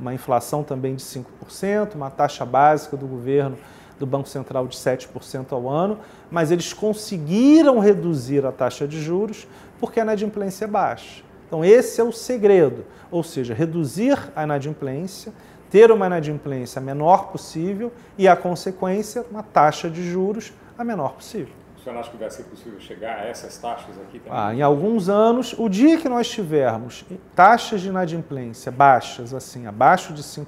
Uma 0.00 0.14
inflação 0.14 0.62
também 0.62 0.95
de 0.95 1.02
5%, 1.02 1.95
uma 1.95 2.11
taxa 2.11 2.47
básica 2.47 2.97
do 2.97 3.07
governo 3.07 3.59
do 4.02 4.06
Banco 4.06 4.28
Central 4.28 4.66
de 4.66 4.76
7% 4.76 5.52
ao 5.52 5.68
ano, 5.68 6.00
mas 6.28 6.50
eles 6.50 6.73
conseguiram 6.73 7.78
reduzir 7.78 8.44
a 8.44 8.50
taxa 8.50 8.87
de 8.87 9.00
juros 9.00 9.47
porque 9.78 10.00
a 10.00 10.02
inadimplência 10.02 10.64
é 10.64 10.68
baixa. 10.68 11.23
Então, 11.47 11.64
esse 11.64 12.00
é 12.00 12.04
o 12.04 12.11
segredo, 12.11 12.85
ou 13.11 13.23
seja, 13.23 13.54
reduzir 13.54 14.18
a 14.35 14.42
inadimplência 14.42 15.32
ter 15.71 15.90
uma 15.90 16.06
inadimplência 16.06 16.82
menor 16.82 17.28
possível 17.28 17.90
e, 18.18 18.28
a 18.28 18.37
consequência, 18.37 19.25
uma 19.30 19.42
taxa 19.42 19.88
de 19.88 20.02
juros 20.02 20.52
a 20.76 20.85
menor 20.85 21.14
possível. 21.14 21.54
O 21.78 21.80
senhor 21.82 21.99
acha 21.99 22.11
que 22.11 22.16
vai 22.18 22.30
ser 22.30 22.42
possível 22.42 22.78
chegar 22.78 23.21
a 23.21 23.25
essas 23.25 23.56
taxas 23.56 23.97
aqui 24.02 24.18
também? 24.18 24.38
Ah, 24.38 24.54
em 24.54 24.61
alguns 24.61 25.09
anos, 25.09 25.54
o 25.56 25.71
dia 25.71 25.97
que 25.97 26.11
nós 26.11 26.28
tivermos 26.28 27.06
taxas 27.35 27.80
de 27.80 27.88
inadimplência 27.88 28.71
baixas, 28.71 29.32
assim, 29.32 29.66
abaixo 29.66 30.12
de 30.12 30.23
5%, 30.23 30.44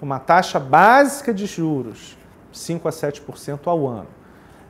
com 0.00 0.06
uma 0.06 0.18
taxa 0.18 0.58
básica 0.58 1.32
de 1.32 1.46
juros 1.46 2.16
5 2.52 2.88
a 2.88 2.90
7% 2.90 3.60
ao 3.66 3.86
ano, 3.86 4.08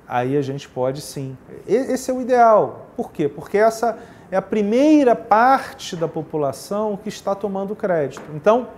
aí 0.06 0.36
a 0.36 0.42
gente 0.42 0.68
pode 0.68 1.00
sim. 1.00 1.36
Esse 1.66 2.10
é 2.10 2.14
o 2.14 2.20
ideal. 2.20 2.86
Por 2.96 3.12
quê? 3.12 3.28
Porque 3.28 3.58
essa 3.58 3.98
é 4.30 4.36
a 4.36 4.42
primeira 4.42 5.16
parte 5.16 5.96
da 5.96 6.06
população 6.06 6.96
que 6.96 7.08
está 7.08 7.34
tomando 7.34 7.74
crédito. 7.74 8.24
Então, 8.34 8.68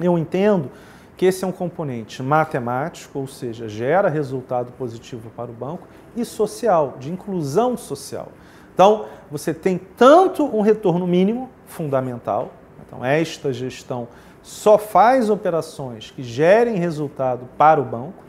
eu 0.00 0.18
entendo 0.18 0.70
que 1.16 1.26
esse 1.26 1.44
é 1.44 1.46
um 1.46 1.52
componente 1.52 2.22
matemático, 2.22 3.18
ou 3.18 3.26
seja, 3.26 3.68
gera 3.68 4.08
resultado 4.08 4.72
positivo 4.72 5.30
para 5.36 5.50
o 5.50 5.54
banco, 5.54 5.86
e 6.16 6.24
social, 6.24 6.96
de 6.98 7.10
inclusão 7.10 7.76
social. 7.76 8.28
Então, 8.74 9.06
você 9.30 9.52
tem 9.54 9.78
tanto 9.78 10.44
um 10.44 10.62
retorno 10.62 11.06
mínimo, 11.06 11.48
fundamental, 11.66 12.50
então 12.86 13.04
esta 13.04 13.52
gestão 13.52 14.08
só 14.42 14.76
faz 14.76 15.30
operações 15.30 16.10
que 16.10 16.22
gerem 16.22 16.76
resultado 16.76 17.48
para 17.56 17.80
o 17.80 17.84
banco, 17.84 18.21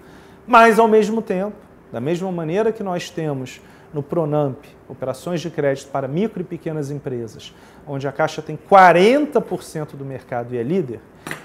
mas 0.46 0.80
ao 0.80 0.88
mesmo 0.88 1.22
tempo, 1.22 1.56
da 1.92 2.00
mesma 2.00 2.32
maneira 2.32 2.72
que 2.72 2.84
nós 2.84 3.10
temos 3.10 3.62
no 3.94 4.02
Pronamp, 4.02 4.58
operações 4.90 5.40
de 5.42 5.50
crédito 5.50 5.90
para 5.90 6.08
micro 6.08 6.42
e 6.42 6.44
pequenas 6.44 6.90
empresas, 6.90 7.54
onde 7.88 8.08
a 8.08 8.12
Caixa 8.12 8.42
tem 8.42 8.58
40% 8.58 9.96
do 9.96 10.04
mercado 10.04 10.54
e 10.54 10.58
é 10.58 10.64
líder, 10.64 11.00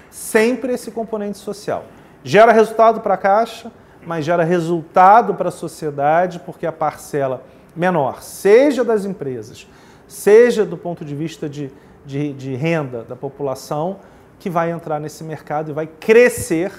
sempre 0.09 0.73
esse 0.73 0.91
componente 0.91 1.37
social. 1.37 1.85
Gera 2.23 2.51
resultado 2.51 3.01
para 3.01 3.13
a 3.13 3.17
Caixa, 3.17 3.71
mas 4.05 4.25
gera 4.25 4.43
resultado 4.43 5.35
para 5.35 5.49
a 5.49 5.51
sociedade, 5.51 6.39
porque 6.39 6.65
a 6.65 6.71
parcela 6.71 7.43
menor, 7.75 8.21
seja 8.21 8.83
das 8.83 9.05
empresas, 9.05 9.67
seja 10.07 10.65
do 10.65 10.75
ponto 10.75 11.05
de 11.05 11.15
vista 11.15 11.47
de, 11.47 11.71
de, 12.05 12.33
de 12.33 12.55
renda 12.55 13.03
da 13.03 13.15
população, 13.15 13.99
que 14.39 14.49
vai 14.49 14.71
entrar 14.71 14.99
nesse 14.99 15.23
mercado 15.23 15.69
e 15.69 15.73
vai 15.73 15.85
crescer. 15.85 16.71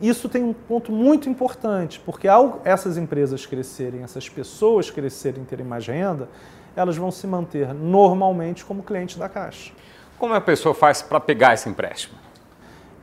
Isso 0.00 0.28
tem 0.28 0.42
um 0.42 0.52
ponto 0.52 0.92
muito 0.92 1.28
importante, 1.28 2.00
porque 2.00 2.28
ao 2.28 2.60
essas 2.64 2.96
empresas 2.96 3.44
crescerem, 3.44 4.02
essas 4.02 4.28
pessoas 4.28 4.90
crescerem, 4.90 5.44
terem 5.44 5.66
mais 5.66 5.86
renda, 5.86 6.28
elas 6.76 6.96
vão 6.96 7.10
se 7.10 7.26
manter 7.26 7.74
normalmente 7.74 8.64
como 8.64 8.82
cliente 8.82 9.18
da 9.18 9.28
Caixa. 9.28 9.72
Como 10.18 10.34
a 10.34 10.40
pessoa 10.40 10.74
faz 10.74 11.02
para 11.02 11.18
pegar 11.18 11.54
esse 11.54 11.68
empréstimo? 11.68 12.16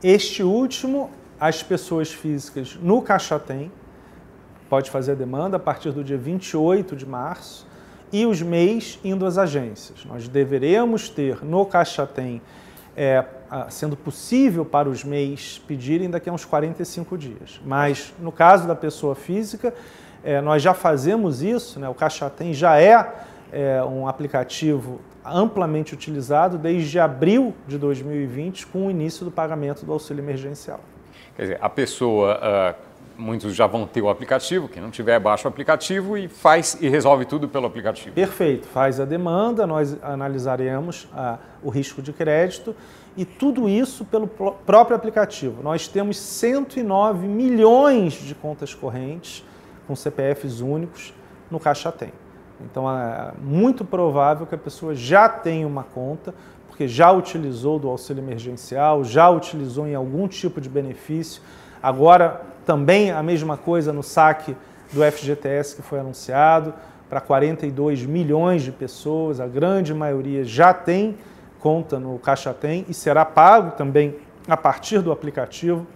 Este 0.02 0.42
último, 0.42 1.10
as 1.38 1.62
pessoas 1.62 2.12
físicas 2.12 2.78
no 2.80 3.02
Caixa 3.02 3.38
Tem, 3.38 3.70
pode 4.68 4.90
fazer 4.90 5.12
a 5.12 5.14
demanda 5.14 5.58
a 5.58 5.60
partir 5.60 5.90
do 5.90 6.02
dia 6.02 6.16
28 6.16 6.96
de 6.96 7.06
março, 7.06 7.66
e 8.12 8.24
os 8.24 8.40
MEIs 8.40 8.98
indo 9.04 9.26
às 9.26 9.36
agências. 9.36 10.04
Nós 10.04 10.28
deveremos 10.28 11.08
ter 11.08 11.44
no 11.44 11.66
Caixa 11.66 12.06
Tem, 12.06 12.40
é, 12.96 13.24
sendo 13.68 13.96
possível 13.96 14.64
para 14.64 14.88
os 14.88 15.04
MEIs 15.04 15.62
pedirem 15.66 16.10
daqui 16.10 16.28
a 16.28 16.32
uns 16.32 16.44
45 16.44 17.16
dias. 17.18 17.60
Mas 17.64 18.12
no 18.18 18.32
caso 18.32 18.66
da 18.66 18.74
pessoa 18.74 19.14
física, 19.14 19.72
é, 20.24 20.40
nós 20.40 20.62
já 20.62 20.74
fazemos 20.74 21.42
isso, 21.42 21.78
né? 21.78 21.88
o 21.88 21.94
Caixa 21.94 22.28
Tem 22.28 22.52
já 22.52 22.80
é, 22.80 23.12
é 23.52 23.82
um 23.84 24.08
aplicativo 24.08 25.00
amplamente 25.24 25.94
utilizado 25.94 26.58
desde 26.58 26.98
abril 26.98 27.54
de 27.66 27.78
2020, 27.78 28.66
com 28.66 28.86
o 28.86 28.90
início 28.90 29.24
do 29.24 29.30
pagamento 29.30 29.84
do 29.84 29.92
auxílio 29.92 30.22
emergencial. 30.22 30.80
Quer 31.36 31.42
dizer, 31.42 31.58
a 31.60 31.68
pessoa, 31.68 32.38
uh, 32.38 32.74
muitos 33.16 33.54
já 33.54 33.66
vão 33.66 33.86
ter 33.86 34.02
o 34.02 34.08
aplicativo, 34.08 34.68
quem 34.68 34.82
não 34.82 34.90
tiver, 34.90 35.18
baixa 35.18 35.46
o 35.46 35.50
aplicativo 35.50 36.16
e 36.16 36.28
faz 36.28 36.76
e 36.80 36.88
resolve 36.88 37.24
tudo 37.24 37.48
pelo 37.48 37.66
aplicativo. 37.66 38.14
Perfeito, 38.14 38.66
faz 38.66 39.00
a 39.00 39.04
demanda, 39.04 39.66
nós 39.66 39.96
analisaremos 40.02 41.04
uh, 41.04 41.38
o 41.62 41.70
risco 41.70 42.00
de 42.00 42.12
crédito 42.12 42.74
e 43.16 43.24
tudo 43.24 43.68
isso 43.68 44.04
pelo 44.04 44.26
próprio 44.26 44.96
aplicativo. 44.96 45.62
Nós 45.62 45.88
temos 45.88 46.18
109 46.18 47.26
milhões 47.26 48.12
de 48.12 48.34
contas 48.34 48.74
correntes 48.74 49.44
com 49.86 49.96
CPFs 49.96 50.60
únicos 50.60 51.14
no 51.50 51.58
Caixa 51.58 51.90
Tem. 51.90 52.12
Então 52.60 52.90
é 52.90 53.32
muito 53.40 53.84
provável 53.84 54.46
que 54.46 54.54
a 54.54 54.58
pessoa 54.58 54.94
já 54.94 55.28
tenha 55.28 55.66
uma 55.66 55.82
conta, 55.82 56.34
porque 56.66 56.86
já 56.86 57.10
utilizou 57.10 57.78
do 57.78 57.88
auxílio 57.88 58.22
emergencial, 58.22 59.04
já 59.04 59.28
utilizou 59.30 59.86
em 59.86 59.94
algum 59.94 60.28
tipo 60.28 60.60
de 60.60 60.68
benefício. 60.68 61.40
Agora 61.82 62.42
também 62.64 63.10
a 63.10 63.22
mesma 63.22 63.56
coisa 63.56 63.92
no 63.92 64.02
saque 64.02 64.56
do 64.92 65.02
FGTS 65.02 65.76
que 65.76 65.82
foi 65.82 66.00
anunciado 66.00 66.74
para 67.08 67.20
42 67.20 68.04
milhões 68.04 68.62
de 68.62 68.72
pessoas, 68.72 69.40
a 69.40 69.46
grande 69.46 69.94
maioria 69.94 70.44
já 70.44 70.74
tem 70.74 71.16
conta 71.60 71.98
no 71.98 72.18
Caixa 72.18 72.52
Tem 72.54 72.84
e 72.88 72.94
será 72.94 73.24
pago 73.24 73.72
também 73.72 74.16
a 74.48 74.56
partir 74.56 75.00
do 75.00 75.10
aplicativo. 75.12 75.86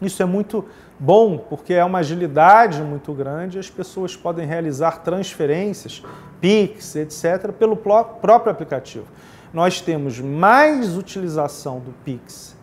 Isso 0.00 0.22
é 0.22 0.26
muito 0.26 0.64
bom 0.98 1.38
porque 1.38 1.74
é 1.74 1.84
uma 1.84 1.98
agilidade 1.98 2.82
muito 2.82 3.12
grande, 3.12 3.58
as 3.58 3.70
pessoas 3.70 4.16
podem 4.16 4.46
realizar 4.46 5.02
transferências, 5.02 6.02
Pix, 6.40 6.96
etc., 6.96 7.52
pelo 7.52 7.76
próprio 7.76 8.50
aplicativo. 8.50 9.06
Nós 9.52 9.80
temos 9.80 10.20
mais 10.20 10.96
utilização 10.96 11.78
do 11.78 11.92
Pix 12.04 12.56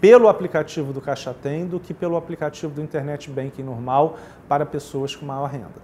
pelo 0.00 0.28
aplicativo 0.28 0.92
do 0.92 1.00
Caixa 1.00 1.34
Tem 1.34 1.66
do 1.66 1.78
que 1.78 1.92
pelo 1.92 2.16
aplicativo 2.16 2.72
do 2.72 2.82
Internet 2.82 3.28
Banking 3.30 3.62
normal 3.62 4.16
para 4.48 4.64
pessoas 4.64 5.14
com 5.14 5.26
maior 5.26 5.46
renda, 5.46 5.82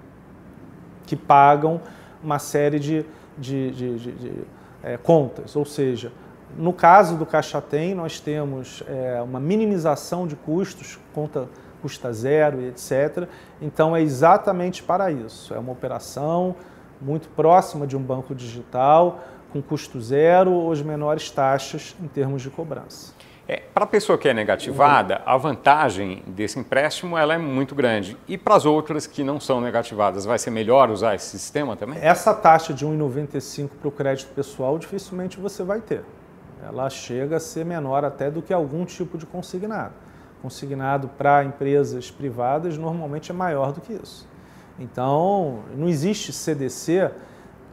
que 1.07 1.17
pagam 1.17 1.81
uma 2.23 2.39
série 2.39 2.79
de, 2.79 3.05
de, 3.37 3.71
de, 3.73 3.99
de, 3.99 4.13
de 4.13 4.33
é, 4.85 4.97
contas, 4.97 5.57
ou 5.57 5.65
seja, 5.65 6.13
no 6.57 6.73
caso 6.73 7.17
do 7.17 7.27
Caixa 7.27 7.61
Tem, 7.61 7.95
nós 7.95 8.21
temos 8.21 8.83
é, 8.87 9.21
uma 9.23 9.41
minimização 9.41 10.27
de 10.27 10.37
custos, 10.37 10.99
conta 11.13 11.49
custa 11.85 12.11
zero 12.15 12.63
e 12.63 12.69
etc. 12.69 13.29
Então 13.61 13.95
é 13.95 14.01
exatamente 14.01 14.83
para 14.83 15.11
isso. 15.11 15.53
É 15.53 15.59
uma 15.59 15.73
operação 15.73 16.57
muito 16.99 17.29
próxima 17.29 17.87
de 17.87 17.95
um 17.95 18.01
banco 18.01 18.35
digital, 18.35 19.21
com 19.53 19.61
custo 19.61 20.01
zero 20.01 20.51
ou 20.51 20.73
as 20.73 20.81
menores 20.81 21.31
taxas 21.31 21.95
em 22.03 22.09
termos 22.09 22.41
de 22.41 22.49
cobrança. 22.49 23.13
É, 23.47 23.63
para 23.75 23.85
a 23.85 23.87
pessoa 23.87 24.17
que 24.17 24.27
é 24.27 24.33
negativada, 24.33 25.21
a 25.27 25.37
vantagem 25.37 26.23
desse 26.27 26.59
empréstimo 26.59 27.19
ela 27.19 27.35
é 27.35 27.39
muito 27.39 27.75
grande. 27.75 28.17
E 28.27 28.39
para 28.39 28.57
as 28.57 28.65
outras 28.65 29.07
que 29.07 29.23
não 29.23 29.39
são 29.39 29.61
negativadas, 29.61 30.25
vai 30.25 30.39
ser 30.39 30.51
melhor 30.51 30.91
usar 30.91 31.15
esse 31.15 31.27
sistema 31.27 31.77
também? 31.77 31.99
Essa 32.01 32.33
taxa 32.33 32.73
de 32.73 32.87
1,95 32.87 33.71
para 33.79 33.89
o 33.89 33.93
crédito 33.93 34.33
pessoal 34.35 34.79
dificilmente 34.79 35.39
você 35.39 35.63
vai 35.63 35.83
ter. 35.83 36.03
Ela 36.67 36.89
chega 36.89 37.37
a 37.37 37.41
ser 37.41 37.67
menor 37.67 38.03
até 38.03 38.31
do 38.31 38.41
que 38.41 38.53
algum 38.53 38.87
tipo 38.87 39.19
de 39.19 39.27
consignado. 39.27 39.93
Consignado 40.41 41.09
para 41.09 41.45
empresas 41.45 42.11
privadas 42.11 42.79
normalmente 42.79 43.31
é 43.31 43.35
maior 43.35 43.73
do 43.73 43.81
que 43.83 43.93
isso. 43.93 44.27
Então, 44.79 45.61
não 45.77 45.87
existe 45.87 46.33
CDC 46.33 47.11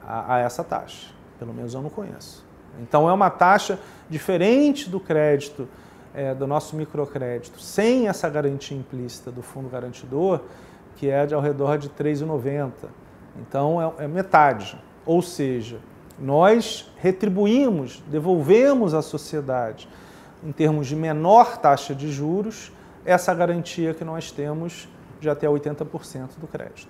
a, 0.06 0.36
a 0.36 0.40
essa 0.40 0.64
taxa. 0.64 1.14
Pelo 1.40 1.54
menos 1.54 1.74
eu 1.74 1.82
não 1.82 1.90
conheço. 1.90 2.46
Então 2.80 3.10
é 3.10 3.14
uma 3.14 3.30
taxa 3.30 3.80
diferente 4.10 4.90
do 4.90 5.00
crédito, 5.00 5.68
é, 6.14 6.34
do 6.34 6.46
nosso 6.46 6.76
microcrédito, 6.76 7.60
sem 7.60 8.08
essa 8.08 8.30
garantia 8.30 8.78
implícita 8.78 9.32
do 9.32 9.42
fundo 9.42 9.70
garantidor, 9.70 10.42
que 10.96 11.10
é 11.10 11.26
de 11.26 11.34
ao 11.34 11.42
redor 11.42 11.78
de 11.78 11.88
R$ 11.88 11.94
3,90. 11.98 12.72
Então 13.40 13.94
é, 14.00 14.06
é 14.06 14.08
metade. 14.08 14.78
Ou 15.06 15.22
seja, 15.22 15.80
nós 16.20 16.92
retribuímos, 16.98 18.04
devolvemos 18.08 18.94
à 18.94 19.02
sociedade, 19.02 19.88
em 20.44 20.52
termos 20.52 20.88
de 20.88 20.96
menor 20.96 21.58
taxa 21.58 21.96
de 21.96 22.12
juros, 22.12 22.72
essa 23.06 23.34
garantia 23.34 23.94
que 23.94 24.04
nós 24.04 24.32
temos 24.32 24.88
de 25.20 25.30
até 25.30 25.48
80% 25.48 26.40
do 26.40 26.48
crédito. 26.48 26.90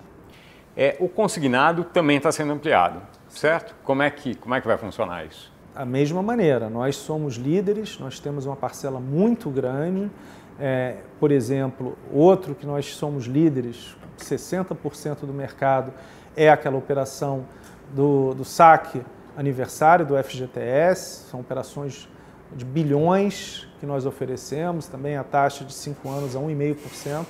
É, 0.75 0.95
o 0.99 1.09
consignado 1.09 1.83
também 1.83 2.17
está 2.17 2.31
sendo 2.31 2.53
ampliado, 2.53 3.01
certo? 3.27 3.75
Como 3.83 4.01
é, 4.01 4.09
que, 4.09 4.35
como 4.35 4.55
é 4.55 4.61
que 4.61 4.67
vai 4.67 4.77
funcionar 4.77 5.25
isso? 5.25 5.50
A 5.75 5.85
mesma 5.85 6.21
maneira, 6.21 6.69
nós 6.69 6.95
somos 6.95 7.35
líderes, 7.35 7.97
nós 7.99 8.19
temos 8.19 8.45
uma 8.45 8.55
parcela 8.55 8.99
muito 8.99 9.49
grande. 9.49 10.11
É, 10.59 10.97
por 11.19 11.31
exemplo, 11.31 11.97
outro 12.11 12.53
que 12.53 12.65
nós 12.65 12.93
somos 12.93 13.25
líderes, 13.25 13.95
60% 14.19 15.21
do 15.21 15.33
mercado, 15.33 15.93
é 16.35 16.49
aquela 16.49 16.77
operação 16.77 17.45
do, 17.93 18.33
do 18.33 18.45
saque 18.45 19.01
aniversário 19.35 20.05
do 20.05 20.21
FGTS, 20.21 21.29
são 21.29 21.39
operações 21.39 22.07
de 22.53 22.65
bilhões 22.65 23.67
que 23.79 23.85
nós 23.85 24.05
oferecemos, 24.05 24.87
também 24.87 25.15
a 25.15 25.23
taxa 25.23 25.63
de 25.63 25.73
5 25.73 26.09
anos 26.09 26.35
a 26.35 26.39
1,5% 26.39 27.25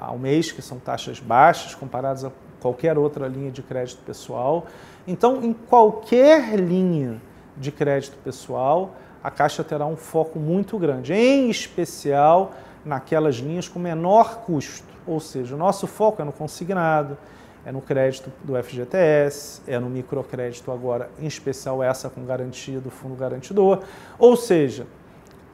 ao 0.00 0.18
mês, 0.18 0.50
que 0.50 0.62
são 0.62 0.78
taxas 0.78 1.20
baixas 1.20 1.74
comparadas 1.74 2.24
a 2.24 2.32
qualquer 2.60 2.96
outra 2.96 3.28
linha 3.28 3.50
de 3.50 3.62
crédito 3.62 4.02
pessoal. 4.04 4.66
Então, 5.06 5.42
em 5.42 5.52
qualquer 5.52 6.54
linha 6.58 7.20
de 7.56 7.70
crédito 7.70 8.16
pessoal, 8.24 8.96
a 9.22 9.30
Caixa 9.30 9.62
terá 9.62 9.86
um 9.86 9.96
foco 9.96 10.38
muito 10.38 10.78
grande, 10.78 11.12
em 11.12 11.50
especial 11.50 12.52
naquelas 12.84 13.36
linhas 13.36 13.68
com 13.68 13.78
menor 13.78 14.42
custo. 14.44 14.86
Ou 15.06 15.20
seja, 15.20 15.54
o 15.54 15.58
nosso 15.58 15.86
foco 15.86 16.22
é 16.22 16.24
no 16.24 16.32
consignado, 16.32 17.16
é 17.64 17.72
no 17.72 17.80
crédito 17.80 18.30
do 18.42 18.62
FGTS, 18.62 19.62
é 19.66 19.78
no 19.78 19.88
microcrédito 19.88 20.70
agora, 20.70 21.10
em 21.18 21.26
especial 21.26 21.82
essa 21.82 22.10
com 22.10 22.24
garantia 22.24 22.80
do 22.80 22.90
fundo 22.90 23.14
garantidor. 23.14 23.82
Ou 24.18 24.36
seja, 24.36 24.86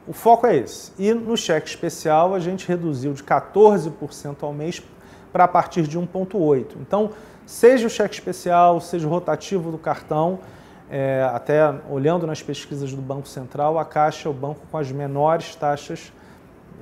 o 0.07 0.12
foco 0.12 0.47
é 0.47 0.57
esse. 0.57 0.92
E 0.99 1.12
no 1.12 1.37
cheque 1.37 1.69
especial 1.69 2.35
a 2.35 2.40
gente 2.40 2.66
reduziu 2.66 3.12
de 3.12 3.22
14% 3.22 4.37
ao 4.42 4.53
mês 4.53 4.83
para 5.33 5.44
a 5.44 5.48
partir 5.48 5.83
de 5.83 5.98
1,8%. 5.98 6.77
Então, 6.81 7.11
seja 7.50 7.88
o 7.88 7.90
cheque 7.90 8.14
especial, 8.14 8.80
seja 8.80 9.08
o 9.08 9.10
rotativo 9.10 9.72
do 9.72 9.78
cartão, 9.78 10.38
é, 10.88 11.28
até 11.34 11.74
olhando 11.90 12.24
nas 12.24 12.40
pesquisas 12.40 12.92
do 12.92 13.02
Banco 13.02 13.26
Central, 13.26 13.76
a 13.76 13.84
Caixa 13.84 14.28
é 14.28 14.30
o 14.30 14.32
banco 14.32 14.60
com 14.70 14.78
as 14.78 14.92
menores 14.92 15.56
taxas 15.56 16.12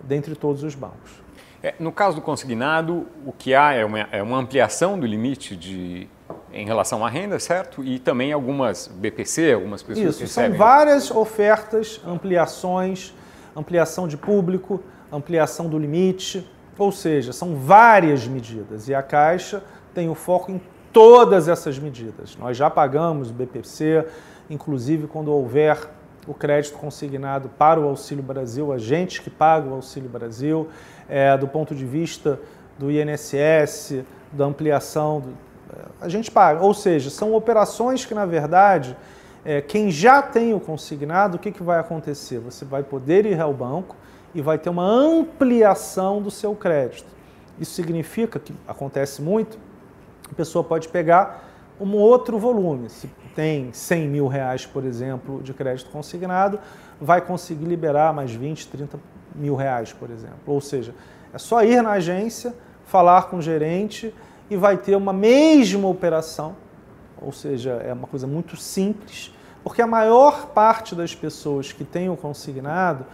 dentre 0.04 0.36
todos 0.36 0.62
os 0.62 0.74
bancos. 0.74 1.22
É, 1.62 1.74
no 1.80 1.90
caso 1.90 2.16
do 2.16 2.22
consignado, 2.22 3.06
o 3.24 3.32
que 3.32 3.54
há 3.54 3.72
é 3.72 3.82
uma, 3.82 4.00
é 4.12 4.22
uma 4.22 4.36
ampliação 4.36 4.98
do 4.98 5.06
limite 5.06 5.56
de, 5.56 6.06
em 6.52 6.66
relação 6.66 7.04
à 7.04 7.08
renda, 7.08 7.38
certo? 7.38 7.82
E 7.82 7.98
também 7.98 8.30
algumas 8.30 8.88
BPC, 8.88 9.54
algumas 9.54 9.82
pessoas 9.82 10.20
Isso, 10.20 10.26
são 10.28 10.52
várias 10.52 11.10
ofertas, 11.10 11.98
ampliações, 12.06 13.14
ampliação 13.56 14.06
de 14.06 14.18
público, 14.18 14.82
ampliação 15.10 15.66
do 15.66 15.78
limite, 15.78 16.46
ou 16.76 16.92
seja, 16.92 17.32
são 17.32 17.56
várias 17.56 18.26
medidas. 18.26 18.86
E 18.86 18.94
a 18.94 19.02
Caixa 19.02 19.62
tem 19.98 20.08
o 20.08 20.14
foco 20.14 20.52
em 20.52 20.60
todas 20.92 21.48
essas 21.48 21.76
medidas. 21.76 22.36
Nós 22.36 22.56
já 22.56 22.70
pagamos 22.70 23.30
o 23.30 23.32
BPC, 23.32 24.06
inclusive 24.48 25.08
quando 25.08 25.32
houver 25.32 25.76
o 26.24 26.32
crédito 26.32 26.78
consignado 26.78 27.48
para 27.48 27.80
o 27.80 27.88
Auxílio 27.88 28.22
Brasil, 28.22 28.72
a 28.72 28.78
gente 28.78 29.20
que 29.20 29.28
paga 29.28 29.68
o 29.68 29.74
Auxílio 29.74 30.08
Brasil, 30.08 30.68
é, 31.08 31.36
do 31.36 31.48
ponto 31.48 31.74
de 31.74 31.84
vista 31.84 32.38
do 32.78 32.92
INSS, 32.92 34.04
da 34.30 34.44
ampliação, 34.44 35.18
do, 35.20 35.30
é, 35.76 35.86
a 36.00 36.08
gente 36.08 36.30
paga. 36.30 36.62
Ou 36.62 36.72
seja, 36.72 37.10
são 37.10 37.34
operações 37.34 38.04
que, 38.04 38.14
na 38.14 38.24
verdade, 38.24 38.96
é, 39.44 39.60
quem 39.60 39.90
já 39.90 40.22
tem 40.22 40.54
o 40.54 40.60
consignado, 40.60 41.38
o 41.38 41.40
que, 41.40 41.50
que 41.50 41.62
vai 41.64 41.80
acontecer? 41.80 42.38
Você 42.38 42.64
vai 42.64 42.84
poder 42.84 43.26
ir 43.26 43.40
ao 43.40 43.52
banco 43.52 43.96
e 44.32 44.40
vai 44.40 44.58
ter 44.58 44.70
uma 44.70 44.86
ampliação 44.86 46.22
do 46.22 46.30
seu 46.30 46.54
crédito. 46.54 47.18
Isso 47.58 47.72
significa 47.72 48.38
que 48.38 48.54
acontece 48.68 49.20
muito, 49.20 49.58
a 50.30 50.34
pessoa 50.34 50.62
pode 50.62 50.88
pegar 50.88 51.48
um 51.80 51.94
outro 51.94 52.38
volume. 52.38 52.88
Se 52.88 53.08
tem 53.34 53.72
100 53.72 54.08
mil 54.08 54.26
reais, 54.26 54.66
por 54.66 54.84
exemplo, 54.84 55.40
de 55.42 55.54
crédito 55.54 55.90
consignado, 55.90 56.58
vai 57.00 57.20
conseguir 57.20 57.64
liberar 57.64 58.12
mais 58.12 58.32
20, 58.32 58.68
30 58.68 58.98
mil 59.34 59.54
reais, 59.54 59.92
por 59.92 60.10
exemplo. 60.10 60.38
Ou 60.46 60.60
seja, 60.60 60.94
é 61.32 61.38
só 61.38 61.62
ir 61.62 61.82
na 61.82 61.92
agência, 61.92 62.54
falar 62.86 63.28
com 63.28 63.36
o 63.36 63.42
gerente 63.42 64.14
e 64.50 64.56
vai 64.56 64.76
ter 64.76 64.96
uma 64.96 65.12
mesma 65.12 65.88
operação. 65.88 66.56
Ou 67.20 67.32
seja, 67.32 67.72
é 67.84 67.92
uma 67.92 68.06
coisa 68.06 68.26
muito 68.26 68.56
simples, 68.56 69.32
porque 69.62 69.82
a 69.82 69.86
maior 69.86 70.46
parte 70.46 70.94
das 70.94 71.14
pessoas 71.14 71.72
que 71.72 71.84
tem 71.84 72.08
o 72.08 72.16
consignado, 72.16 73.04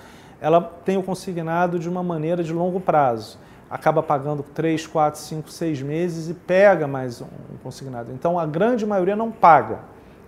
ela 0.40 0.60
tem 0.60 0.96
o 0.96 1.02
consignado 1.02 1.78
de 1.78 1.88
uma 1.88 2.02
maneira 2.02 2.42
de 2.42 2.52
longo 2.52 2.80
prazo 2.80 3.38
acaba 3.74 4.04
pagando 4.04 4.44
3, 4.44 4.86
4, 4.86 5.20
5, 5.20 5.50
6 5.50 5.82
meses 5.82 6.28
e 6.28 6.34
pega 6.34 6.86
mais 6.86 7.20
um 7.20 7.26
consignado. 7.60 8.12
Então 8.12 8.38
a 8.38 8.46
grande 8.46 8.86
maioria 8.86 9.16
não 9.16 9.32
paga. 9.32 9.80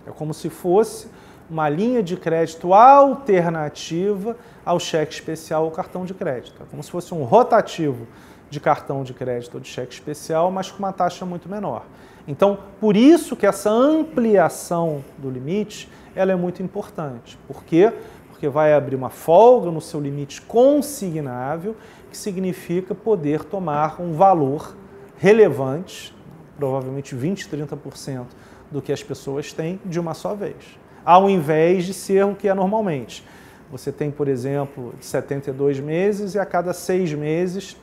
É 0.05 0.11
como 0.11 0.33
se 0.33 0.49
fosse 0.49 1.07
uma 1.49 1.69
linha 1.69 2.03
de 2.03 2.17
crédito 2.17 2.73
alternativa 2.73 4.35
ao 4.65 4.81
cheque 4.81 5.13
especial 5.13 5.63
ou 5.63 5.71
cartão 5.71 6.03
de 6.03 6.13
crédito. 6.13 6.61
É 6.61 6.65
como 6.69 6.83
se 6.83 6.91
fosse 6.91 7.13
um 7.13 7.23
rotativo 7.23 8.05
de 8.49 8.59
cartão 8.59 9.01
de 9.01 9.13
crédito 9.13 9.53
ou 9.53 9.61
de 9.61 9.69
cheque 9.69 9.93
especial, 9.93 10.51
mas 10.51 10.69
com 10.69 10.79
uma 10.79 10.91
taxa 10.91 11.25
muito 11.25 11.47
menor. 11.47 11.85
Então, 12.27 12.59
por 12.81 12.97
isso 12.97 13.33
que 13.33 13.45
essa 13.45 13.69
ampliação 13.69 15.05
do 15.17 15.29
limite 15.29 15.89
ela 16.13 16.33
é 16.33 16.35
muito 16.35 16.61
importante. 16.61 17.39
Por 17.47 17.63
quê? 17.63 17.93
Porque 18.27 18.49
vai 18.49 18.73
abrir 18.73 18.97
uma 18.97 19.09
folga 19.09 19.71
no 19.71 19.79
seu 19.79 20.01
limite 20.01 20.41
consignável 20.41 21.77
que 22.17 22.23
significa 22.23 22.95
poder 22.95 23.43
tomar 23.43 24.01
um 24.01 24.13
valor 24.13 24.75
relevante, 25.17 26.15
provavelmente 26.57 27.13
20, 27.13 27.47
30% 27.47 28.25
do 28.71 28.81
que 28.81 28.91
as 28.91 29.03
pessoas 29.03 29.53
têm 29.53 29.79
de 29.85 29.99
uma 29.99 30.15
só 30.15 30.33
vez, 30.33 30.79
ao 31.05 31.29
invés 31.29 31.85
de 31.85 31.93
ser 31.93 32.25
o 32.25 32.33
que 32.33 32.49
é 32.49 32.53
normalmente. 32.55 33.23
Você 33.71 33.91
tem, 33.91 34.09
por 34.09 34.27
exemplo, 34.27 34.95
72 34.99 35.79
meses 35.79 36.33
e 36.33 36.39
a 36.39 36.45
cada 36.45 36.73
seis 36.73 37.13
meses 37.13 37.77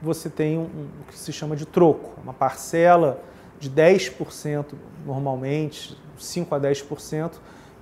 você 0.00 0.30
tem 0.30 0.56
um, 0.56 0.62
o 0.62 1.04
que 1.08 1.18
se 1.18 1.32
chama 1.32 1.56
de 1.56 1.66
troco, 1.66 2.12
uma 2.22 2.32
parcela 2.32 3.20
de 3.58 3.68
10% 3.68 4.66
normalmente, 5.04 5.98
5 6.16 6.54
a 6.54 6.60
10%, 6.60 7.32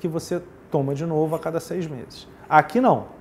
que 0.00 0.08
você 0.08 0.40
toma 0.70 0.94
de 0.94 1.04
novo 1.04 1.36
a 1.36 1.38
cada 1.38 1.60
seis 1.60 1.86
meses. 1.86 2.26
Aqui 2.48 2.80
não 2.80 3.17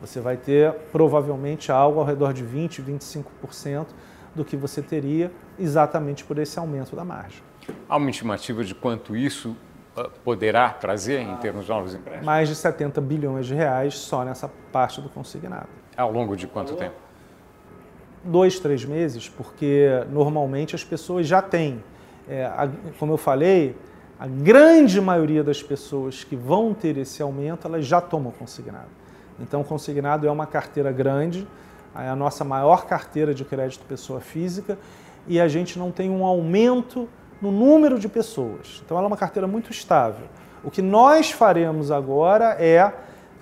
você 0.00 0.20
vai 0.20 0.36
ter 0.36 0.72
provavelmente 0.90 1.70
algo 1.70 2.00
ao 2.00 2.06
redor 2.06 2.32
de 2.32 2.42
20, 2.42 2.82
25% 2.82 3.86
do 4.34 4.44
que 4.44 4.56
você 4.56 4.80
teria 4.80 5.30
exatamente 5.58 6.24
por 6.24 6.38
esse 6.38 6.58
aumento 6.58 6.96
da 6.96 7.04
margem. 7.04 7.42
Há 7.88 7.96
uma 7.96 8.10
estimativa 8.10 8.64
de 8.64 8.74
quanto 8.74 9.14
isso 9.16 9.56
ah, 9.96 10.08
poderá 10.24 10.70
trazer 10.70 11.20
em 11.20 11.36
termos 11.36 11.64
de 11.64 11.70
novos 11.70 11.94
empréstimos? 11.94 12.26
Mais 12.26 12.48
de 12.48 12.54
70 12.54 13.00
bilhões 13.00 13.46
de 13.46 13.54
reais 13.54 13.94
só 13.94 14.24
nessa 14.24 14.50
parte 14.72 15.00
do 15.00 15.08
consignado. 15.08 15.68
Ao 15.96 16.10
longo 16.10 16.36
de 16.36 16.46
quanto 16.46 16.74
tempo? 16.76 16.94
Dois, 18.24 18.58
três 18.58 18.84
meses, 18.84 19.28
porque 19.28 19.88
normalmente 20.10 20.74
as 20.74 20.84
pessoas 20.84 21.26
já 21.26 21.42
têm. 21.42 21.82
É, 22.28 22.44
a, 22.44 22.70
como 22.98 23.14
eu 23.14 23.16
falei, 23.16 23.76
a 24.18 24.26
grande 24.26 25.00
maioria 25.00 25.42
das 25.42 25.62
pessoas 25.62 26.22
que 26.22 26.36
vão 26.36 26.72
ter 26.72 26.96
esse 26.96 27.22
aumento, 27.22 27.66
elas 27.66 27.86
já 27.86 28.00
tomam 28.00 28.30
consignado. 28.30 28.99
Então, 29.40 29.64
consignado 29.64 30.26
é 30.26 30.30
uma 30.30 30.46
carteira 30.46 30.92
grande, 30.92 31.46
é 31.96 32.08
a 32.08 32.16
nossa 32.16 32.44
maior 32.44 32.86
carteira 32.86 33.34
de 33.34 33.44
crédito 33.44 33.84
pessoa 33.86 34.20
física, 34.20 34.78
e 35.26 35.40
a 35.40 35.48
gente 35.48 35.78
não 35.78 35.90
tem 35.90 36.10
um 36.10 36.24
aumento 36.24 37.08
no 37.40 37.50
número 37.50 37.98
de 37.98 38.08
pessoas. 38.08 38.82
Então 38.84 38.96
ela 38.96 39.06
é 39.06 39.08
uma 39.08 39.16
carteira 39.16 39.46
muito 39.46 39.70
estável. 39.70 40.26
O 40.62 40.70
que 40.70 40.82
nós 40.82 41.30
faremos 41.30 41.90
agora 41.90 42.56
é, 42.58 42.92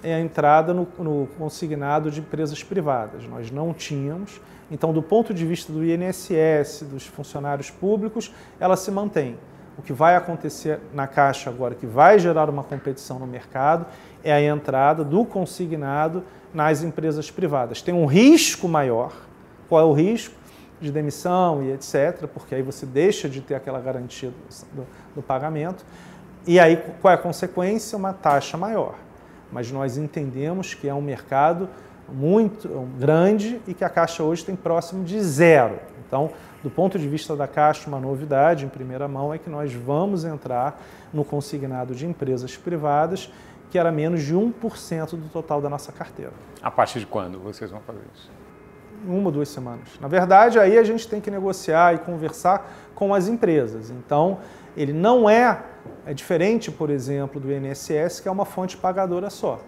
é 0.02 0.14
a 0.14 0.20
entrada 0.20 0.72
no, 0.72 0.86
no 0.98 1.28
consignado 1.36 2.10
de 2.10 2.20
empresas 2.20 2.62
privadas. 2.62 3.26
Nós 3.26 3.50
não 3.50 3.74
tínhamos. 3.74 4.40
Então, 4.70 4.92
do 4.92 5.02
ponto 5.02 5.34
de 5.34 5.44
vista 5.44 5.72
do 5.72 5.84
INSS, 5.84 6.82
dos 6.82 7.06
funcionários 7.06 7.70
públicos, 7.70 8.32
ela 8.60 8.76
se 8.76 8.90
mantém. 8.90 9.36
O 9.78 9.82
que 9.82 9.92
vai 9.92 10.16
acontecer 10.16 10.80
na 10.92 11.06
Caixa 11.06 11.48
agora, 11.48 11.74
que 11.74 11.86
vai 11.86 12.18
gerar 12.18 12.50
uma 12.50 12.64
competição 12.64 13.18
no 13.20 13.26
mercado, 13.26 13.86
é 14.24 14.32
a 14.32 14.42
entrada 14.42 15.04
do 15.04 15.24
consignado 15.24 16.24
nas 16.52 16.82
empresas 16.82 17.30
privadas. 17.30 17.80
Tem 17.80 17.94
um 17.94 18.04
risco 18.04 18.66
maior. 18.66 19.12
Qual 19.68 19.80
é 19.80 19.84
o 19.84 19.92
risco? 19.92 20.34
De 20.80 20.90
demissão 20.90 21.62
e 21.62 21.72
etc., 21.72 22.26
porque 22.32 22.54
aí 22.54 22.62
você 22.62 22.84
deixa 22.84 23.28
de 23.28 23.40
ter 23.40 23.54
aquela 23.54 23.80
garantia 23.80 24.32
do, 24.72 24.86
do 25.14 25.22
pagamento. 25.22 25.84
E 26.46 26.58
aí, 26.58 26.76
qual 27.00 27.12
é 27.12 27.14
a 27.14 27.18
consequência? 27.18 27.96
Uma 27.96 28.12
taxa 28.12 28.56
maior. 28.56 28.94
Mas 29.52 29.70
nós 29.70 29.96
entendemos 29.96 30.74
que 30.74 30.88
é 30.88 30.94
um 30.94 31.00
mercado 31.00 31.68
muito 32.08 32.68
grande 32.98 33.60
e 33.66 33.74
que 33.74 33.84
a 33.84 33.88
Caixa 33.88 34.22
hoje 34.22 34.44
tem 34.44 34.56
próximo 34.56 35.04
de 35.04 35.20
zero. 35.20 35.78
Então, 36.06 36.30
do 36.62 36.70
ponto 36.70 36.98
de 36.98 37.08
vista 37.08 37.36
da 37.36 37.46
Caixa, 37.46 37.88
uma 37.88 38.00
novidade 38.00 38.64
em 38.64 38.68
primeira 38.68 39.06
mão 39.06 39.32
é 39.32 39.38
que 39.38 39.48
nós 39.48 39.72
vamos 39.72 40.24
entrar 40.24 40.80
no 41.12 41.24
consignado 41.24 41.94
de 41.94 42.06
empresas 42.06 42.56
privadas, 42.56 43.32
que 43.70 43.78
era 43.78 43.92
menos 43.92 44.22
de 44.22 44.34
1% 44.34 45.10
do 45.10 45.28
total 45.28 45.60
da 45.60 45.68
nossa 45.68 45.92
carteira. 45.92 46.32
A 46.60 46.70
partir 46.70 46.98
de 47.00 47.06
quando 47.06 47.38
vocês 47.38 47.70
vão 47.70 47.80
fazer 47.80 48.00
isso? 48.12 48.30
Uma 49.06 49.26
ou 49.26 49.32
duas 49.32 49.48
semanas. 49.48 49.88
Na 50.00 50.08
verdade, 50.08 50.58
aí 50.58 50.76
a 50.76 50.82
gente 50.82 51.06
tem 51.06 51.20
que 51.20 51.30
negociar 51.30 51.94
e 51.94 51.98
conversar 51.98 52.68
com 52.94 53.14
as 53.14 53.28
empresas. 53.28 53.90
Então, 53.90 54.38
ele 54.76 54.92
não 54.92 55.30
é, 55.30 55.62
é 56.04 56.12
diferente, 56.12 56.72
por 56.72 56.90
exemplo, 56.90 57.40
do 57.40 57.52
INSS, 57.52 58.18
que 58.20 58.28
é 58.28 58.30
uma 58.30 58.44
fonte 58.44 58.76
pagadora 58.76 59.30
só. 59.30 59.60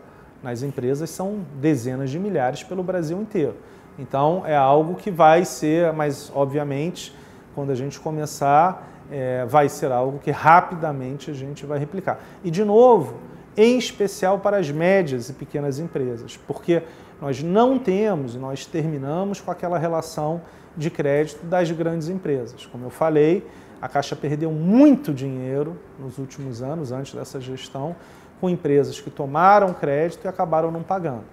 Nas 0.43 0.63
empresas 0.63 1.11
são 1.11 1.45
dezenas 1.61 2.11
de 2.11 2.19
milhares 2.19 2.65
pelo 2.65 2.83
Brasil 2.83 3.21
inteiro. 3.21 3.57
Então 3.99 4.43
é 4.47 4.57
algo 4.57 4.95
que 4.95 5.11
vai 5.11 5.45
ser, 5.45 5.93
mas 5.93 6.31
obviamente, 6.35 7.15
quando 7.55 7.71
a 7.71 7.75
gente 7.75 8.01
começar, 8.01 8.89
é, 9.11 9.45
vai 9.47 9.69
ser 9.69 9.91
algo 9.93 10.19
que 10.19 10.31
rapidamente 10.31 11.31
a 11.31 11.35
gente 11.35 11.67
vai 11.67 11.79
replicar. 11.79 12.21
E 12.45 12.51
de 12.51 12.65
novo, 12.65 13.17
em 13.57 13.77
especial 13.77 14.39
para 14.39 14.59
as 14.59 14.71
médias 14.71 15.29
e 15.29 15.33
pequenas 15.33 15.79
empresas, 15.79 16.37
porque 16.37 16.83
nós 17.21 17.43
não 17.43 17.79
temos, 17.79 18.35
nós 18.37 18.65
terminamos 18.65 19.41
com 19.41 19.51
aquela 19.51 19.79
relação 19.79 20.41
de 20.77 20.89
crédito 20.89 21.45
das 21.45 21.71
grandes 21.71 22.09
empresas. 22.09 22.65
Como 22.65 22.87
eu 22.87 22.91
falei, 22.91 23.47
a 23.83 23.89
Caixa 23.89 24.15
perdeu 24.15 24.53
muito 24.53 25.13
dinheiro 25.13 25.77
nos 25.99 26.19
últimos 26.19 26.63
anos, 26.63 26.93
antes 26.93 27.15
dessa 27.15 27.41
gestão, 27.41 27.97
com 28.41 28.49
empresas 28.49 29.01
que 29.01 29.11
tomaram 29.11 29.75
crédito 29.75 30.25
e 30.25 30.29
acabaram 30.29 30.71
não 30.71 30.83
pagando. 30.83 31.25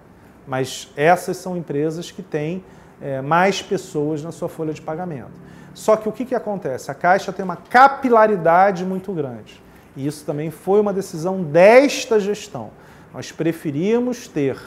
Mas 0.48 0.90
essas 0.96 1.36
são 1.36 1.56
empresas 1.56 2.10
que 2.10 2.22
têm 2.22 2.64
é, 3.00 3.20
mais 3.20 3.60
pessoas 3.60 4.24
na 4.24 4.32
sua 4.32 4.48
folha 4.48 4.72
de 4.72 4.80
pagamento. 4.80 5.30
Só 5.74 5.94
que 5.94 6.08
o 6.08 6.12
que, 6.12 6.24
que 6.24 6.34
acontece? 6.34 6.90
A 6.90 6.94
Caixa 6.94 7.32
tem 7.32 7.44
uma 7.44 7.54
capilaridade 7.54 8.84
muito 8.84 9.12
grande. 9.12 9.62
E 9.94 10.06
isso 10.06 10.24
também 10.24 10.50
foi 10.50 10.80
uma 10.80 10.92
decisão 10.92 11.42
desta 11.42 12.18
gestão. 12.18 12.70
Nós 13.12 13.30
preferimos 13.30 14.26
ter 14.26 14.58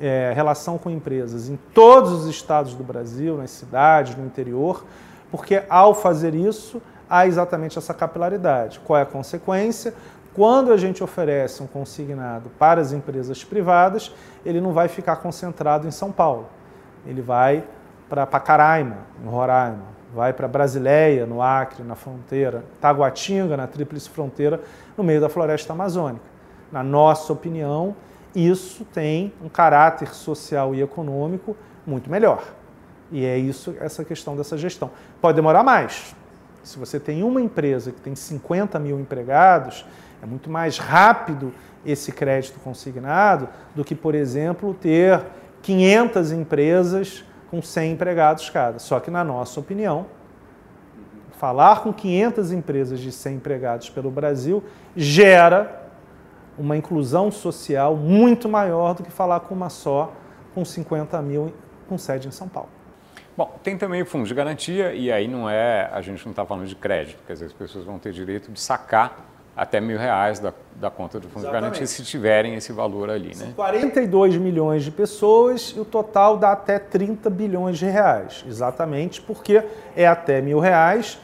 é, 0.00 0.32
relação 0.34 0.76
com 0.76 0.90
empresas 0.90 1.48
em 1.48 1.56
todos 1.72 2.12
os 2.12 2.26
estados 2.26 2.74
do 2.74 2.82
Brasil, 2.82 3.36
nas 3.36 3.50
cidades, 3.50 4.16
no 4.16 4.26
interior, 4.26 4.84
porque 5.30 5.62
ao 5.68 5.94
fazer 5.94 6.34
isso, 6.34 6.82
há 7.08 7.26
exatamente 7.26 7.78
essa 7.78 7.94
capilaridade. 7.94 8.80
Qual 8.80 8.98
é 8.98 9.02
a 9.02 9.06
consequência? 9.06 9.94
Quando 10.34 10.72
a 10.72 10.76
gente 10.76 11.04
oferece 11.04 11.62
um 11.62 11.66
consignado 11.66 12.50
para 12.58 12.80
as 12.80 12.92
empresas 12.92 13.44
privadas, 13.44 14.14
ele 14.46 14.60
não 14.60 14.72
vai 14.72 14.88
ficar 14.88 15.16
concentrado 15.16 15.86
em 15.86 15.90
São 15.90 16.10
Paulo. 16.10 16.48
Ele 17.06 17.20
vai 17.20 17.64
para 18.08 18.26
Pacaraima, 18.26 18.98
no 19.22 19.30
Roraima, 19.30 19.84
vai 20.14 20.32
para 20.32 20.48
Brasileia, 20.48 21.26
no 21.26 21.42
Acre, 21.42 21.82
na 21.82 21.94
fronteira, 21.94 22.64
Taguatinga, 22.80 23.56
na 23.56 23.66
tríplice 23.66 24.08
fronteira, 24.08 24.60
no 24.96 25.04
meio 25.04 25.20
da 25.20 25.28
floresta 25.28 25.72
amazônica. 25.72 26.24
Na 26.70 26.82
nossa 26.82 27.32
opinião, 27.32 27.94
isso 28.34 28.86
tem 28.86 29.32
um 29.44 29.48
caráter 29.48 30.14
social 30.14 30.74
e 30.74 30.80
econômico 30.80 31.54
muito 31.86 32.10
melhor. 32.10 32.42
E 33.10 33.26
é 33.26 33.36
isso, 33.36 33.74
essa 33.78 34.02
questão 34.02 34.34
dessa 34.34 34.56
gestão. 34.56 34.90
Pode 35.20 35.36
demorar 35.36 35.62
mais. 35.62 36.16
Se 36.62 36.78
você 36.78 36.98
tem 36.98 37.22
uma 37.22 37.42
empresa 37.42 37.92
que 37.92 38.00
tem 38.00 38.14
50 38.14 38.78
mil 38.78 38.98
empregados, 38.98 39.84
é 40.22 40.26
muito 40.26 40.48
mais 40.48 40.78
rápido 40.78 41.52
esse 41.84 42.12
crédito 42.12 42.60
consignado 42.60 43.48
do 43.74 43.84
que, 43.84 43.94
por 43.94 44.14
exemplo, 44.14 44.72
ter 44.72 45.20
500 45.62 46.30
empresas 46.30 47.24
com 47.50 47.60
100 47.60 47.92
empregados 47.92 48.48
cada. 48.48 48.78
Só 48.78 49.00
que, 49.00 49.10
na 49.10 49.24
nossa 49.24 49.58
opinião, 49.58 50.06
falar 51.32 51.80
com 51.82 51.92
500 51.92 52.52
empresas 52.52 53.00
de 53.00 53.10
100 53.10 53.34
empregados 53.34 53.90
pelo 53.90 54.12
Brasil 54.12 54.62
gera 54.94 55.90
uma 56.56 56.76
inclusão 56.76 57.32
social 57.32 57.96
muito 57.96 58.48
maior 58.48 58.94
do 58.94 59.02
que 59.02 59.10
falar 59.10 59.40
com 59.40 59.54
uma 59.54 59.68
só, 59.68 60.12
com 60.54 60.64
50 60.64 61.20
mil, 61.20 61.52
com 61.88 61.98
sede 61.98 62.28
em 62.28 62.30
São 62.30 62.48
Paulo. 62.48 62.68
Bom, 63.36 63.58
tem 63.62 63.76
também 63.76 64.02
o 64.02 64.06
fundo 64.06 64.26
de 64.26 64.34
garantia, 64.34 64.94
e 64.94 65.10
aí 65.10 65.26
não 65.26 65.48
é, 65.50 65.90
a 65.92 66.00
gente 66.00 66.24
não 66.24 66.30
está 66.30 66.44
falando 66.44 66.66
de 66.66 66.76
crédito, 66.76 67.18
quer 67.26 67.32
dizer, 67.32 67.46
as 67.46 67.52
pessoas 67.52 67.84
vão 67.84 67.98
ter 67.98 68.12
direito 68.12 68.52
de 68.52 68.60
sacar 68.60 69.31
até 69.56 69.80
mil 69.80 69.98
reais 69.98 70.38
da, 70.38 70.52
da 70.76 70.90
conta 70.90 71.20
do 71.20 71.28
fundo 71.28 71.44
Exatamente. 71.44 71.60
de 71.60 71.68
garantia 71.68 71.86
se 71.86 72.02
tiverem 72.02 72.54
esse 72.54 72.72
valor 72.72 73.10
ali. 73.10 73.36
Né? 73.36 73.52
42 73.54 74.36
milhões 74.36 74.82
de 74.82 74.90
pessoas 74.90 75.74
e 75.76 75.80
o 75.80 75.84
total 75.84 76.38
dá 76.38 76.52
até 76.52 76.78
30 76.78 77.28
bilhões 77.28 77.78
de 77.78 77.86
reais. 77.86 78.44
Exatamente 78.48 79.20
porque 79.20 79.62
é 79.94 80.06
até 80.06 80.40
mil 80.40 80.58
reais 80.58 81.18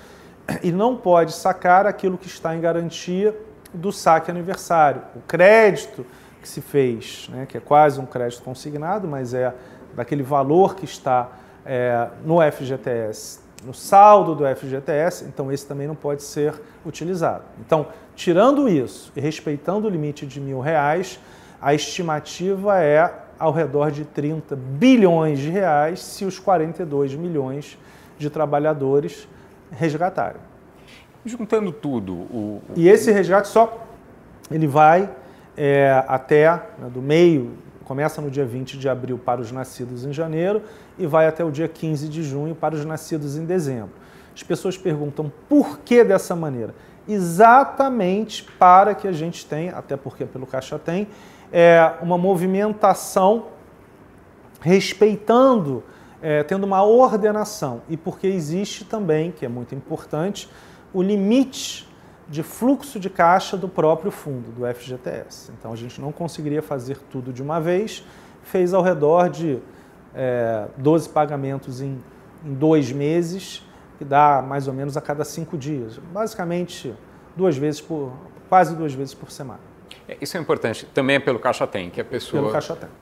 e 0.62 0.70
não 0.70 0.96
pode 0.96 1.32
sacar 1.32 1.86
aquilo 1.86 2.18
que 2.18 2.26
está 2.26 2.54
em 2.54 2.60
garantia 2.60 3.34
do 3.72 3.90
saque 3.92 4.30
aniversário. 4.30 5.02
O 5.16 5.20
crédito 5.20 6.04
que 6.40 6.48
se 6.48 6.60
fez, 6.60 7.28
né, 7.30 7.46
que 7.46 7.56
é 7.56 7.60
quase 7.60 8.00
um 8.00 8.06
crédito 8.06 8.42
consignado, 8.42 9.08
mas 9.08 9.34
é 9.34 9.52
daquele 9.94 10.22
valor 10.22 10.74
que 10.74 10.84
está 10.84 11.28
é, 11.64 12.08
no 12.24 12.38
FGTS 12.40 13.47
no 13.64 13.74
saldo 13.74 14.34
do 14.34 14.44
FGTS, 14.44 15.24
então 15.24 15.50
esse 15.52 15.66
também 15.66 15.86
não 15.86 15.94
pode 15.94 16.22
ser 16.22 16.54
utilizado. 16.86 17.44
Então, 17.60 17.86
tirando 18.14 18.68
isso 18.68 19.12
e 19.16 19.20
respeitando 19.20 19.86
o 19.86 19.90
limite 19.90 20.26
de 20.26 20.40
mil 20.40 20.60
reais, 20.60 21.18
a 21.60 21.74
estimativa 21.74 22.80
é 22.80 23.12
ao 23.38 23.52
redor 23.52 23.90
de 23.90 24.04
30 24.04 24.56
bilhões 24.56 25.38
de 25.38 25.50
reais 25.50 26.00
se 26.00 26.24
os 26.24 26.38
42 26.38 27.14
milhões 27.14 27.78
de 28.18 28.30
trabalhadores 28.30 29.28
resgatarem. 29.70 30.40
Juntando 31.24 31.72
tudo, 31.72 32.12
o... 32.12 32.62
e 32.74 32.88
esse 32.88 33.12
resgate 33.12 33.48
só 33.48 33.86
ele 34.50 34.66
vai 34.66 35.10
é, 35.56 36.04
até 36.06 36.50
né, 36.78 36.88
do 36.92 37.02
meio 37.02 37.52
começa 37.88 38.20
no 38.20 38.30
dia 38.30 38.44
20 38.44 38.76
de 38.76 38.86
abril 38.86 39.16
para 39.18 39.40
os 39.40 39.50
nascidos 39.50 40.04
em 40.04 40.12
janeiro 40.12 40.60
e 40.98 41.06
vai 41.06 41.26
até 41.26 41.42
o 41.42 41.50
dia 41.50 41.66
15 41.66 42.06
de 42.06 42.22
junho 42.22 42.54
para 42.54 42.74
os 42.74 42.84
nascidos 42.84 43.34
em 43.38 43.46
dezembro. 43.46 43.92
As 44.34 44.42
pessoas 44.42 44.76
perguntam 44.76 45.32
por 45.48 45.78
que 45.78 46.04
dessa 46.04 46.36
maneira? 46.36 46.74
Exatamente 47.08 48.44
para 48.44 48.94
que 48.94 49.08
a 49.08 49.12
gente 49.12 49.46
tenha, 49.46 49.72
até 49.72 49.96
porque 49.96 50.26
pelo 50.26 50.46
Caixa 50.46 50.78
tem, 50.78 51.08
é, 51.50 51.94
uma 52.02 52.18
movimentação 52.18 53.46
respeitando, 54.60 55.82
é, 56.20 56.42
tendo 56.42 56.64
uma 56.64 56.84
ordenação. 56.84 57.80
E 57.88 57.96
porque 57.96 58.26
existe 58.26 58.84
também, 58.84 59.32
que 59.32 59.46
é 59.46 59.48
muito 59.48 59.74
importante, 59.74 60.46
o 60.92 61.02
limite 61.02 61.87
de 62.28 62.42
fluxo 62.42 63.00
de 63.00 63.08
caixa 63.08 63.56
do 63.56 63.68
próprio 63.68 64.10
fundo, 64.10 64.50
do 64.50 64.66
FGTS. 64.66 65.50
Então 65.58 65.72
a 65.72 65.76
gente 65.76 66.00
não 66.00 66.12
conseguiria 66.12 66.62
fazer 66.62 66.98
tudo 67.10 67.32
de 67.32 67.42
uma 67.42 67.60
vez, 67.60 68.04
fez 68.42 68.74
ao 68.74 68.82
redor 68.82 69.30
de 69.30 69.58
é, 70.14 70.66
12 70.76 71.08
pagamentos 71.08 71.80
em, 71.80 71.98
em 72.44 72.54
dois 72.54 72.92
meses, 72.92 73.64
que 73.96 74.04
dá 74.04 74.42
mais 74.46 74.68
ou 74.68 74.74
menos 74.74 74.96
a 74.96 75.00
cada 75.00 75.24
cinco 75.24 75.56
dias. 75.56 75.98
Basicamente, 76.12 76.94
duas 77.34 77.56
vezes 77.56 77.80
por, 77.80 78.12
quase 78.48 78.76
duas 78.76 78.92
vezes 78.92 79.14
por 79.14 79.30
semana. 79.30 79.60
É, 80.08 80.16
isso 80.20 80.36
é 80.36 80.40
importante. 80.40 80.86
Também 80.86 81.16
é 81.16 81.18
pelo 81.18 81.38
Caixa 81.38 81.66
Tem, 81.66 81.90
que 81.90 82.00
a 82.00 82.04
pessoa, 82.04 82.52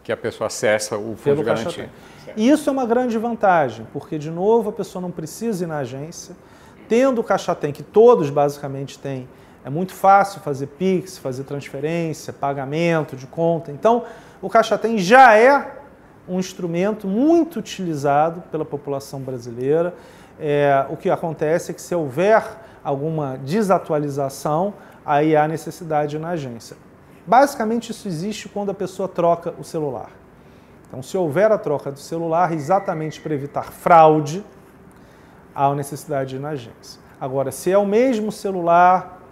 que 0.02 0.12
a 0.12 0.16
pessoa 0.16 0.46
acessa 0.46 0.96
o 0.96 1.16
fundo 1.16 1.22
pelo 1.22 1.36
de 1.38 1.44
garantia. 1.44 1.90
E 2.36 2.48
isso 2.48 2.68
é 2.68 2.72
uma 2.72 2.84
grande 2.84 3.16
vantagem, 3.16 3.86
porque, 3.92 4.18
de 4.18 4.30
novo, 4.30 4.70
a 4.70 4.72
pessoa 4.72 5.00
não 5.00 5.10
precisa 5.10 5.64
ir 5.64 5.66
na 5.66 5.78
agência, 5.78 6.36
Tendo 6.88 7.20
o 7.20 7.24
Caixa 7.24 7.54
Tem, 7.54 7.72
que 7.72 7.82
todos 7.82 8.30
basicamente 8.30 8.98
têm, 8.98 9.28
é 9.64 9.70
muito 9.70 9.92
fácil 9.92 10.40
fazer 10.40 10.68
Pix, 10.68 11.18
fazer 11.18 11.44
transferência, 11.44 12.32
pagamento 12.32 13.16
de 13.16 13.26
conta. 13.26 13.72
Então, 13.72 14.04
o 14.40 14.48
Caixa 14.48 14.78
Tem 14.78 14.96
já 14.98 15.36
é 15.36 15.72
um 16.28 16.38
instrumento 16.38 17.06
muito 17.06 17.58
utilizado 17.58 18.42
pela 18.50 18.64
população 18.64 19.20
brasileira. 19.20 19.94
É, 20.38 20.86
o 20.88 20.96
que 20.96 21.10
acontece 21.10 21.70
é 21.70 21.74
que 21.74 21.82
se 21.82 21.94
houver 21.94 22.44
alguma 22.84 23.36
desatualização, 23.38 24.74
aí 25.04 25.36
há 25.36 25.48
necessidade 25.48 26.18
na 26.18 26.30
agência. 26.30 26.76
Basicamente, 27.26 27.90
isso 27.90 28.06
existe 28.06 28.48
quando 28.48 28.70
a 28.70 28.74
pessoa 28.74 29.08
troca 29.08 29.52
o 29.58 29.64
celular. 29.64 30.10
Então, 30.86 31.02
se 31.02 31.16
houver 31.16 31.50
a 31.50 31.58
troca 31.58 31.90
do 31.90 31.98
celular, 31.98 32.52
exatamente 32.52 33.20
para 33.20 33.34
evitar 33.34 33.72
fraude, 33.72 34.44
há 35.56 35.74
necessidade 35.74 36.30
de 36.30 36.36
ir 36.36 36.38
na 36.38 36.50
agência. 36.50 37.00
Agora, 37.18 37.50
se 37.50 37.72
é 37.72 37.78
o 37.78 37.86
mesmo 37.86 38.30
celular, 38.30 39.22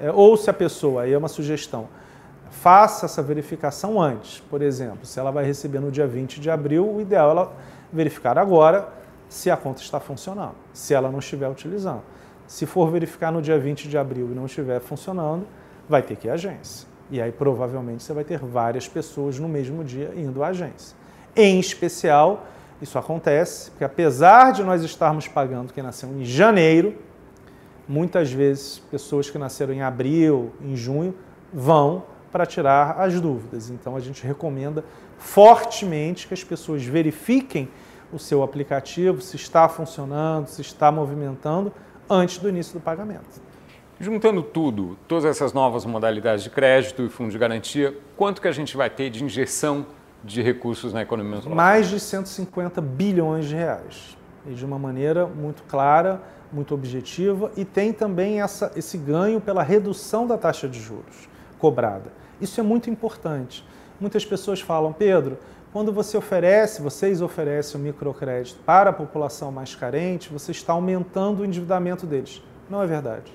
é, 0.00 0.10
ou 0.10 0.34
se 0.34 0.48
a 0.48 0.52
pessoa, 0.52 1.02
aí 1.02 1.12
é 1.12 1.18
uma 1.18 1.28
sugestão, 1.28 1.88
faça 2.50 3.04
essa 3.04 3.22
verificação 3.22 4.00
antes. 4.00 4.40
Por 4.48 4.62
exemplo, 4.62 5.04
se 5.04 5.20
ela 5.20 5.30
vai 5.30 5.44
receber 5.44 5.80
no 5.80 5.90
dia 5.90 6.06
20 6.06 6.40
de 6.40 6.50
abril, 6.50 6.90
o 6.90 7.00
ideal 7.02 7.28
é 7.28 7.30
ela 7.32 7.52
verificar 7.92 8.38
agora 8.38 8.88
se 9.28 9.50
a 9.50 9.56
conta 9.56 9.82
está 9.82 10.00
funcionando, 10.00 10.54
se 10.72 10.94
ela 10.94 11.10
não 11.10 11.18
estiver 11.18 11.48
utilizando. 11.48 12.02
Se 12.46 12.64
for 12.64 12.90
verificar 12.90 13.30
no 13.30 13.42
dia 13.42 13.58
20 13.58 13.88
de 13.88 13.98
abril 13.98 14.30
e 14.30 14.34
não 14.34 14.46
estiver 14.46 14.80
funcionando, 14.80 15.46
vai 15.88 16.02
ter 16.02 16.16
que 16.16 16.28
ir 16.28 16.30
à 16.30 16.34
agência. 16.34 16.88
E 17.10 17.20
aí 17.20 17.30
provavelmente 17.30 18.02
você 18.02 18.12
vai 18.12 18.24
ter 18.24 18.38
várias 18.38 18.88
pessoas 18.88 19.38
no 19.38 19.48
mesmo 19.48 19.84
dia 19.84 20.12
indo 20.16 20.42
à 20.42 20.48
agência. 20.48 20.96
Em 21.36 21.58
especial, 21.58 22.46
isso 22.84 22.98
acontece 22.98 23.70
porque 23.70 23.84
apesar 23.84 24.52
de 24.52 24.62
nós 24.62 24.82
estarmos 24.82 25.26
pagando 25.26 25.72
quem 25.72 25.82
nasceu 25.82 26.08
em 26.10 26.24
janeiro, 26.24 26.94
muitas 27.88 28.30
vezes 28.30 28.78
pessoas 28.90 29.30
que 29.30 29.38
nasceram 29.38 29.72
em 29.72 29.82
abril, 29.82 30.52
em 30.60 30.76
junho, 30.76 31.14
vão 31.52 32.04
para 32.30 32.44
tirar 32.44 33.00
as 33.00 33.18
dúvidas. 33.20 33.70
Então 33.70 33.96
a 33.96 34.00
gente 34.00 34.24
recomenda 34.26 34.84
fortemente 35.16 36.28
que 36.28 36.34
as 36.34 36.44
pessoas 36.44 36.84
verifiquem 36.84 37.70
o 38.12 38.18
seu 38.18 38.42
aplicativo, 38.42 39.20
se 39.20 39.36
está 39.36 39.68
funcionando, 39.68 40.46
se 40.48 40.60
está 40.60 40.92
movimentando, 40.92 41.72
antes 42.08 42.38
do 42.38 42.48
início 42.48 42.74
do 42.74 42.80
pagamento. 42.80 43.42
Juntando 43.98 44.42
tudo, 44.42 44.98
todas 45.08 45.24
essas 45.24 45.52
novas 45.52 45.86
modalidades 45.86 46.44
de 46.44 46.50
crédito 46.50 47.02
e 47.02 47.08
fundo 47.08 47.30
de 47.30 47.38
garantia, 47.38 47.96
quanto 48.16 48.42
que 48.42 48.48
a 48.48 48.52
gente 48.52 48.76
vai 48.76 48.90
ter 48.90 49.08
de 49.08 49.24
injeção 49.24 49.86
de 50.24 50.42
recursos 50.42 50.92
na 50.92 51.02
economia 51.02 51.36
nacional? 51.36 51.56
Mais 51.56 51.88
de 51.88 52.00
150 52.00 52.80
bilhões 52.80 53.46
de 53.46 53.54
reais. 53.54 54.16
E 54.46 54.54
de 54.54 54.64
uma 54.64 54.78
maneira 54.78 55.26
muito 55.26 55.62
clara, 55.64 56.22
muito 56.52 56.74
objetiva, 56.74 57.50
e 57.56 57.64
tem 57.64 57.92
também 57.92 58.40
essa, 58.40 58.72
esse 58.76 58.98
ganho 58.98 59.40
pela 59.40 59.62
redução 59.62 60.26
da 60.26 60.36
taxa 60.36 60.68
de 60.68 60.80
juros 60.80 61.28
cobrada. 61.58 62.12
Isso 62.40 62.60
é 62.60 62.62
muito 62.62 62.90
importante. 62.90 63.66
Muitas 63.98 64.24
pessoas 64.24 64.60
falam, 64.60 64.92
Pedro, 64.92 65.38
quando 65.72 65.92
você 65.92 66.16
oferece, 66.16 66.82
vocês 66.82 67.22
oferecem 67.22 67.80
o 67.80 67.84
microcrédito 67.84 68.60
para 68.66 68.90
a 68.90 68.92
população 68.92 69.50
mais 69.50 69.74
carente, 69.74 70.32
você 70.32 70.52
está 70.52 70.72
aumentando 70.72 71.40
o 71.40 71.44
endividamento 71.44 72.06
deles. 72.06 72.42
Não 72.68 72.82
é 72.82 72.86
verdade. 72.86 73.32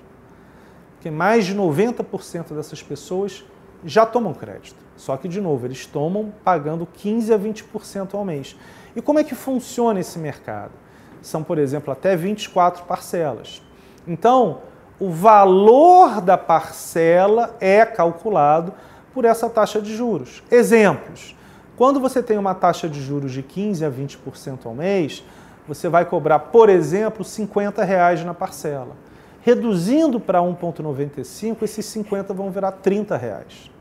Porque 0.95 1.10
mais 1.10 1.45
de 1.45 1.56
90% 1.56 2.54
dessas 2.54 2.84
pessoas 2.84 3.43
já 3.84 4.06
tomam 4.06 4.34
crédito. 4.34 4.88
Só 4.99 5.15
que, 5.15 5.29
de 5.29 5.39
novo, 5.39 5.65
eles 5.65 5.85
tomam 5.85 6.33
pagando 6.43 6.85
15% 6.85 7.33
a 7.33 7.39
20% 7.39 8.15
ao 8.15 8.25
mês. 8.25 8.57
E 8.93 9.01
como 9.01 9.17
é 9.17 9.23
que 9.23 9.33
funciona 9.33 9.97
esse 9.97 10.19
mercado? 10.19 10.73
São, 11.21 11.41
por 11.41 11.57
exemplo, 11.57 11.93
até 11.93 12.17
24 12.17 12.83
parcelas. 12.83 13.62
Então, 14.05 14.59
o 14.99 15.09
valor 15.09 16.19
da 16.19 16.38
parcela 16.38 17.55
é 17.62 17.85
calculado 17.85 18.73
por 19.13 19.23
essa 19.23 19.49
taxa 19.49 19.81
de 19.81 19.95
juros. 19.95 20.43
Exemplos. 20.51 21.33
Quando 21.77 22.01
você 22.01 22.21
tem 22.21 22.38
uma 22.38 22.53
taxa 22.53 22.89
de 22.89 23.01
juros 23.01 23.31
de 23.31 23.41
15 23.41 23.85
a 23.85 23.89
20% 23.89 24.65
ao 24.65 24.75
mês, 24.75 25.23
você 25.65 25.88
vai 25.88 26.03
cobrar, 26.03 26.39
por 26.39 26.67
exemplo, 26.67 27.23
50 27.23 27.85
reais 27.85 28.21
na 28.25 28.33
parcela. 28.33 28.97
Reduzindo 29.39 30.19
para 30.19 30.39
1,95, 30.39 31.63
esses 31.63 31.85
50 31.85 32.33
vão 32.33 32.51
virar 32.51 32.73
30 32.73 33.15
reais. 33.15 33.71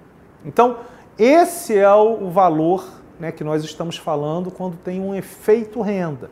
Então, 0.44 0.78
esse 1.18 1.76
é 1.76 1.92
o 1.92 2.30
valor 2.30 2.86
né, 3.18 3.32
que 3.32 3.42
nós 3.42 3.64
estamos 3.64 3.96
falando 3.96 4.50
quando 4.50 4.76
tem 4.76 5.00
um 5.00 5.14
efeito 5.14 5.80
renda. 5.80 6.30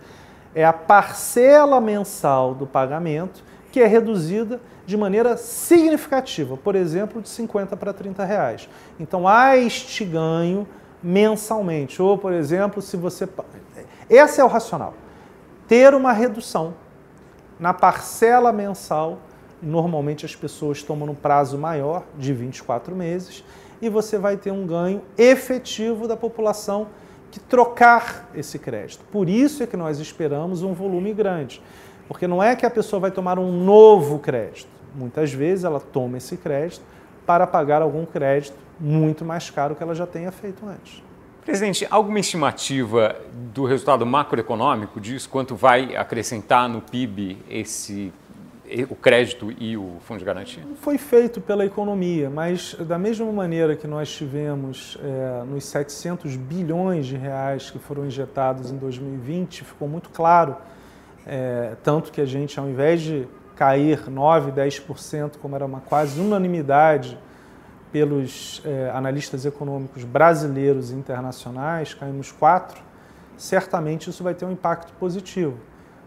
É 0.54 0.64
a 0.64 0.72
parcela 0.72 1.80
mensal 1.80 2.54
do 2.54 2.66
pagamento 2.66 3.42
que 3.72 3.80
é 3.80 3.86
reduzida 3.86 4.60
de 4.86 4.96
maneira 4.96 5.36
significativa, 5.36 6.56
por 6.56 6.74
exemplo, 6.74 7.20
de 7.20 7.28
50 7.28 7.76
para 7.76 7.92
30 7.92 8.24
reais. 8.24 8.68
Então 8.98 9.26
há 9.26 9.56
este 9.56 10.04
ganho 10.04 10.66
mensalmente. 11.02 12.00
Ou, 12.00 12.16
por 12.16 12.32
exemplo, 12.32 12.80
se 12.80 12.96
você. 12.96 13.28
Esse 14.08 14.40
é 14.40 14.44
o 14.44 14.48
racional. 14.48 14.94
Ter 15.68 15.92
uma 15.94 16.12
redução 16.12 16.74
na 17.58 17.74
parcela 17.74 18.52
mensal. 18.52 19.18
Normalmente 19.60 20.24
as 20.24 20.36
pessoas 20.36 20.82
tomam 20.82 21.06
no 21.06 21.14
prazo 21.14 21.58
maior, 21.58 22.04
de 22.18 22.32
24 22.32 22.94
meses, 22.94 23.42
e 23.80 23.88
você 23.88 24.18
vai 24.18 24.36
ter 24.36 24.50
um 24.50 24.66
ganho 24.66 25.02
efetivo 25.16 26.08
da 26.08 26.16
população 26.16 26.88
que 27.30 27.40
trocar 27.40 28.30
esse 28.34 28.58
crédito. 28.58 29.04
Por 29.12 29.28
isso 29.28 29.62
é 29.62 29.66
que 29.66 29.76
nós 29.76 29.98
esperamos 29.98 30.62
um 30.62 30.72
volume 30.72 31.12
grande. 31.12 31.62
Porque 32.08 32.26
não 32.26 32.42
é 32.42 32.54
que 32.54 32.64
a 32.64 32.70
pessoa 32.70 33.00
vai 33.00 33.10
tomar 33.10 33.38
um 33.38 33.52
novo 33.64 34.18
crédito. 34.18 34.68
Muitas 34.94 35.32
vezes 35.32 35.64
ela 35.64 35.80
toma 35.80 36.18
esse 36.18 36.36
crédito 36.36 36.82
para 37.26 37.46
pagar 37.46 37.82
algum 37.82 38.06
crédito 38.06 38.56
muito 38.78 39.24
mais 39.24 39.50
caro 39.50 39.74
que 39.74 39.82
ela 39.82 39.94
já 39.94 40.06
tenha 40.06 40.30
feito 40.30 40.64
antes. 40.66 41.02
Presidente, 41.44 41.86
alguma 41.90 42.18
estimativa 42.18 43.16
do 43.54 43.64
resultado 43.64 44.04
macroeconômico 44.04 45.00
diz 45.00 45.26
quanto 45.26 45.54
vai 45.54 45.94
acrescentar 45.94 46.68
no 46.68 46.80
PIB 46.80 47.38
esse 47.48 48.12
o 48.88 48.94
crédito 48.96 49.52
e 49.58 49.76
o 49.76 49.96
fundo 50.00 50.18
de 50.18 50.24
garantia? 50.24 50.62
Foi 50.76 50.98
feito 50.98 51.40
pela 51.40 51.64
economia, 51.64 52.28
mas 52.28 52.74
da 52.74 52.98
mesma 52.98 53.30
maneira 53.30 53.76
que 53.76 53.86
nós 53.86 54.10
tivemos 54.10 54.98
é, 55.02 55.44
nos 55.44 55.64
700 55.66 56.36
bilhões 56.36 57.06
de 57.06 57.16
reais 57.16 57.70
que 57.70 57.78
foram 57.78 58.06
injetados 58.06 58.70
em 58.70 58.76
2020, 58.76 59.64
ficou 59.64 59.88
muito 59.88 60.10
claro, 60.10 60.56
é, 61.26 61.76
tanto 61.82 62.10
que 62.10 62.20
a 62.20 62.26
gente, 62.26 62.58
ao 62.58 62.68
invés 62.68 63.00
de 63.00 63.26
cair 63.54 64.08
9, 64.08 64.52
10%, 64.52 65.38
como 65.40 65.54
era 65.54 65.64
uma 65.64 65.80
quase 65.80 66.20
unanimidade 66.20 67.18
pelos 67.90 68.60
é, 68.64 68.90
analistas 68.92 69.46
econômicos 69.46 70.04
brasileiros 70.04 70.90
e 70.90 70.94
internacionais, 70.94 71.94
caímos 71.94 72.30
4, 72.32 72.78
certamente 73.36 74.10
isso 74.10 74.22
vai 74.22 74.34
ter 74.34 74.44
um 74.44 74.52
impacto 74.52 74.92
positivo. 74.94 75.56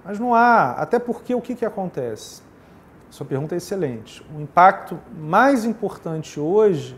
Mas 0.04 0.20
não 0.20 0.34
há, 0.34 0.72
até 0.74 1.00
porque 1.00 1.34
o 1.34 1.42
que, 1.42 1.56
que 1.56 1.66
acontece? 1.66 2.49
Sua 3.10 3.26
pergunta 3.26 3.56
é 3.56 3.58
excelente. 3.58 4.24
O 4.36 4.42
impacto 4.42 5.00
mais 5.18 5.66
importante 5.66 6.40
hoje, 6.40 6.96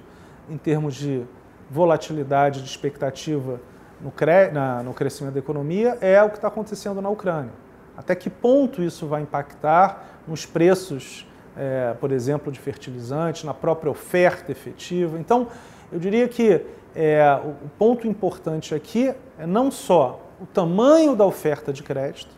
em 0.50 0.58
termos 0.58 0.96
de 0.96 1.24
volatilidade 1.70 2.62
de 2.62 2.70
expectativa 2.70 3.60
no, 4.02 4.12
cre... 4.12 4.50
na, 4.52 4.84
no 4.84 4.94
crescimento 4.94 5.34
da 5.34 5.40
economia, 5.40 5.98
é 6.02 6.22
o 6.22 6.30
que 6.30 6.36
está 6.36 6.50
acontecendo 6.50 7.02
na 7.02 7.10
Ucrânia. 7.10 7.54
Até 7.96 8.16
que 8.16 8.30
ponto 8.30 8.82
isso 8.82 9.08
vai 9.08 9.22
impactar 9.22 10.06
nos 10.28 10.46
preços 10.46 11.26
é, 11.56 11.94
por 12.00 12.12
exemplo, 12.12 12.52
de 12.52 12.60
fertilizantes, 12.60 13.44
na 13.44 13.54
própria 13.54 13.92
oferta 13.92 14.52
efetiva. 14.52 15.20
Então, 15.20 15.48
eu 15.92 16.00
diria 16.00 16.28
que 16.28 16.66
é, 16.96 17.40
o 17.44 17.70
ponto 17.78 18.08
importante 18.08 18.76
aqui 18.76 19.14
é 19.40 19.46
não 19.46 19.72
só 19.72 20.22
o 20.42 20.46
tamanho 20.46 21.16
da 21.16 21.26
oferta 21.26 21.72
de 21.72 21.84
crédito, 21.84 22.32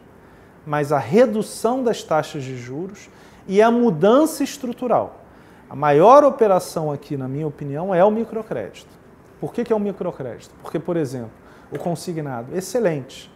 mas 0.66 0.92
a 0.92 1.00
redução 1.00 1.84
das 1.84 2.04
taxas 2.04 2.44
de 2.44 2.58
juros 2.58 3.10
e 3.48 3.62
a 3.62 3.70
mudança 3.70 4.44
estrutural. 4.44 5.22
A 5.70 5.76
maior 5.76 6.24
operação 6.24 6.92
aqui, 6.92 7.18
na 7.18 7.28
minha 7.28 7.48
opinião, 7.48 7.94
é 7.94 8.04
o 8.04 8.12
microcrédito. 8.12 8.92
Por 9.40 9.54
que, 9.54 9.64
que 9.64 9.74
é 9.74 9.76
o 9.76 9.80
microcrédito? 9.80 10.54
Porque, 10.62 10.80
por 10.80 10.96
exemplo, 10.96 11.32
o 11.72 11.80
consignado, 11.80 12.56
excelente, 12.56 13.32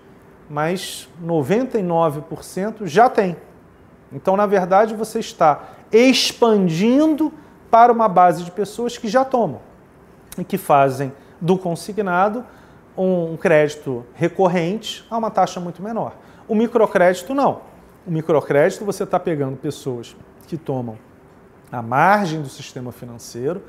mas 0.50 1.10
99% 1.24 2.86
já 2.86 3.10
tem. 3.10 3.36
Então, 4.12 4.38
na 4.38 4.46
verdade, 4.46 4.94
você 4.94 5.20
está 5.20 5.70
expandindo 5.92 7.34
para 7.70 7.92
uma 7.92 8.08
base 8.08 8.44
de 8.44 8.52
pessoas 8.52 8.98
que 8.98 9.08
já 9.08 9.26
tomam 9.26 9.60
e 10.38 10.44
que 10.44 10.58
fazem 10.58 11.12
do 11.42 11.58
consignado 11.58 12.46
um 12.98 13.38
crédito 13.38 14.06
recorrente 14.14 15.06
a 15.10 15.18
uma 15.18 15.30
taxa 15.30 15.60
muito 15.60 15.84
menor. 15.84 16.14
O 16.48 16.56
microcrédito 16.56 17.34
não. 17.34 17.62
O 18.08 18.12
microcrédito 18.12 18.86
você 18.86 19.04
está 19.04 19.20
pegando 19.20 19.58
pessoas 19.58 20.16
que 20.48 20.58
tomam 20.58 20.98
a 21.70 21.82
margem 21.82 22.42
do 22.42 22.48
sistema 22.48 22.94
financeiro, 22.94 23.62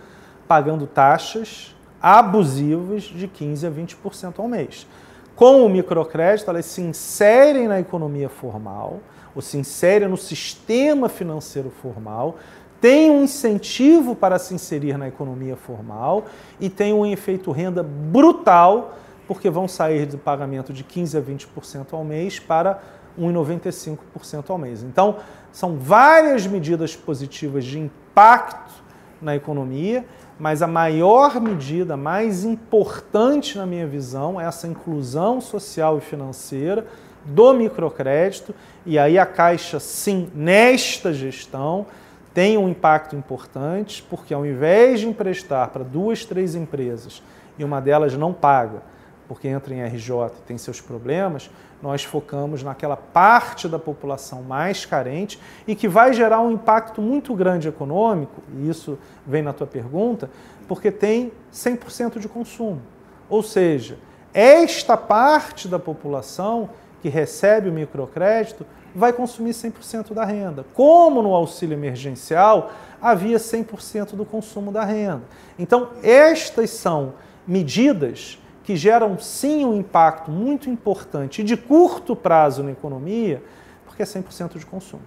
pagando 0.47 0.87
taxas 0.87 1.75
abusivas 2.01 3.03
de 3.03 3.27
15 3.27 3.67
a 3.67 3.71
20% 3.71 4.35
ao 4.39 4.47
mês. 4.47 4.87
Com 5.35 5.67
o 5.67 5.69
microcrédito, 5.69 6.49
elas 6.49 6.67
se 6.67 6.81
inserem 6.81 7.67
na 7.67 7.81
economia 7.81 8.29
formal, 8.29 9.01
ou 9.35 9.43
se 9.43 9.59
insere 9.59 10.07
no 10.07 10.17
sistema 10.17 11.09
financeiro 11.09 11.71
formal, 11.83 12.37
tem 12.81 13.11
um 13.11 13.25
incentivo 13.25 14.15
para 14.15 14.39
se 14.39 14.55
inserir 14.55 14.97
na 14.97 15.09
economia 15.09 15.57
formal 15.57 16.27
e 16.61 16.71
tem 16.71 16.95
um 16.95 17.05
efeito 17.05 17.51
renda 17.51 17.83
brutal 17.83 18.97
porque 19.27 19.51
vão 19.51 19.69
sair 19.69 20.07
do 20.07 20.17
pagamento 20.17 20.73
de 20.73 20.83
15% 20.83 21.19
a 21.19 21.23
20% 21.23 21.87
ao 21.93 22.03
mês 22.03 22.39
para 22.39 22.81
1,95% 23.19 24.51
ao 24.51 24.59
mês. 24.59 24.83
Então, 24.83 25.17
são 25.53 25.77
várias 25.77 26.47
medidas 26.47 26.95
positivas 26.95 27.65
de 27.65 27.79
impacto 27.79 28.73
na 29.21 29.35
economia, 29.35 30.05
mas 30.39 30.63
a 30.63 30.67
maior 30.67 31.41
medida, 31.41 31.97
mais 31.97 32.45
importante 32.45 33.59
na 33.59 33.67
minha 33.67 33.87
visão, 33.87 34.41
é 34.41 34.45
essa 34.45 34.69
inclusão 34.69 35.41
social 35.41 35.99
e 35.99 36.01
financeira 36.01 36.87
do 37.25 37.53
microcrédito. 37.53 38.55
E 38.87 38.99
aí 38.99 39.19
a 39.19 39.27
Caixa, 39.27 39.81
sim, 39.81 40.31
nesta 40.35 41.13
gestão, 41.13 41.87
tem 42.33 42.57
um 42.57 42.69
impacto 42.69 43.17
importante, 43.17 44.05
porque 44.09 44.33
ao 44.33 44.47
invés 44.47 45.01
de 45.01 45.09
emprestar 45.09 45.71
para 45.71 45.83
duas, 45.83 46.25
três 46.25 46.55
empresas 46.55 47.23
e 47.59 47.65
uma 47.65 47.81
delas 47.81 48.15
não 48.15 48.33
paga, 48.33 48.83
porque 49.27 49.49
entra 49.49 49.75
em 49.75 49.83
RJ 49.83 50.13
e 50.27 50.43
tem 50.47 50.57
seus 50.57 50.81
problemas, 50.81 51.51
nós 51.83 52.03
focamos 52.03 52.63
naquela 52.63 52.97
parte 52.97 53.69
da 53.69 53.79
população 53.79 54.43
mais 54.43 54.85
carente 54.85 55.39
e 55.67 55.75
que 55.75 55.87
vai 55.87 56.13
gerar 56.13 56.41
um 56.41 56.51
impacto 56.51 57.01
muito 57.01 57.35
grande 57.35 57.69
econômico, 57.69 58.43
e 58.57 58.69
isso 58.69 58.99
vem 59.27 59.43
na 59.43 59.53
tua 59.53 59.67
pergunta, 59.67 60.31
porque 60.67 60.91
tem 60.91 61.33
100% 61.53 62.19
de 62.19 62.29
consumo. 62.29 62.83
Ou 63.29 63.43
seja, 63.43 63.99
esta 64.35 64.97
parte 64.97 65.69
da 65.69 65.79
população 65.79 66.71
que 67.01 67.09
recebe 67.09 67.69
o 67.69 67.73
microcrédito 67.73 68.67
vai 68.95 69.13
consumir 69.13 69.51
100% 69.51 70.13
da 70.13 70.25
renda. 70.25 70.65
Como 70.75 71.23
no 71.23 71.35
auxílio 71.35 71.75
emergencial 71.75 72.73
havia 73.01 73.37
100% 73.37 74.17
do 74.17 74.25
consumo 74.25 74.73
da 74.73 74.85
renda. 74.85 75.23
Então, 75.59 75.91
estas 76.03 76.71
são 76.71 77.15
medidas 77.47 78.39
que 78.69 78.77
geram 78.77 79.19
sim 79.19 79.65
um 79.65 79.79
impacto 79.79 80.31
muito 80.31 80.69
importante 80.69 81.41
e 81.41 81.45
de 81.45 81.57
curto 81.57 82.15
prazo 82.15 82.63
na 82.63 82.71
economia, 82.71 83.43
porque 83.87 84.03
é 84.03 84.05
100% 84.05 84.59
de 84.59 84.67
consumo. 84.67 85.01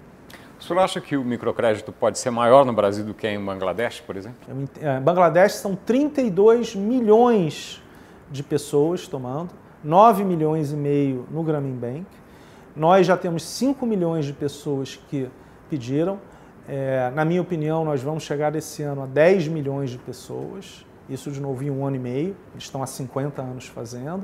O 0.60 0.64
senhor 0.64 0.80
acha 0.80 1.00
que 1.00 1.16
o 1.16 1.24
microcrédito 1.24 1.92
pode 1.92 2.18
ser 2.18 2.32
maior 2.32 2.66
no 2.66 2.74
Brasil 2.74 3.06
do 3.06 3.14
que 3.14 3.28
em 3.28 3.40
Bangladesh, 3.40 4.00
por 4.00 4.18
exemplo? 4.18 4.40
Em 4.50 4.68
é, 4.84 5.00
Bangladesh 5.00 5.54
são 5.54 5.76
32 5.76 6.76
milhões 6.76 7.84
de 8.32 8.42
pessoas 8.42 9.08
tomando, 9.08 9.52
9 9.84 10.24
milhões 10.24 10.72
e 10.72 10.76
meio 10.76 11.28
no 11.30 11.44
Grameen 11.44 11.76
Bank. 11.76 12.08
Nós 12.76 13.06
já 13.06 13.16
temos 13.16 13.44
5 13.44 13.86
milhões 13.86 14.26
de 14.26 14.34
pessoas 14.34 15.00
que 15.08 15.30
pediram. 15.70 16.20
É, 16.68 17.12
na 17.14 17.24
minha 17.24 17.44
opinião, 17.44 17.86
nós 17.86 18.02
vamos 18.02 18.24
chegar 18.24 18.56
esse 18.56 18.82
ano 18.82 19.04
a 19.04 19.06
10 19.06 19.50
milhões 19.50 19.92
de 19.92 20.00
pessoas. 20.00 20.84
Isso 21.10 21.32
de 21.32 21.40
novo 21.40 21.64
em 21.64 21.70
um 21.70 21.86
ano 21.86 21.96
e 21.96 22.00
meio. 22.00 22.36
Eles 22.54 22.64
estão 22.64 22.82
há 22.82 22.88
50 22.88 23.42
anos 23.42 23.68
fazendo. 23.68 24.24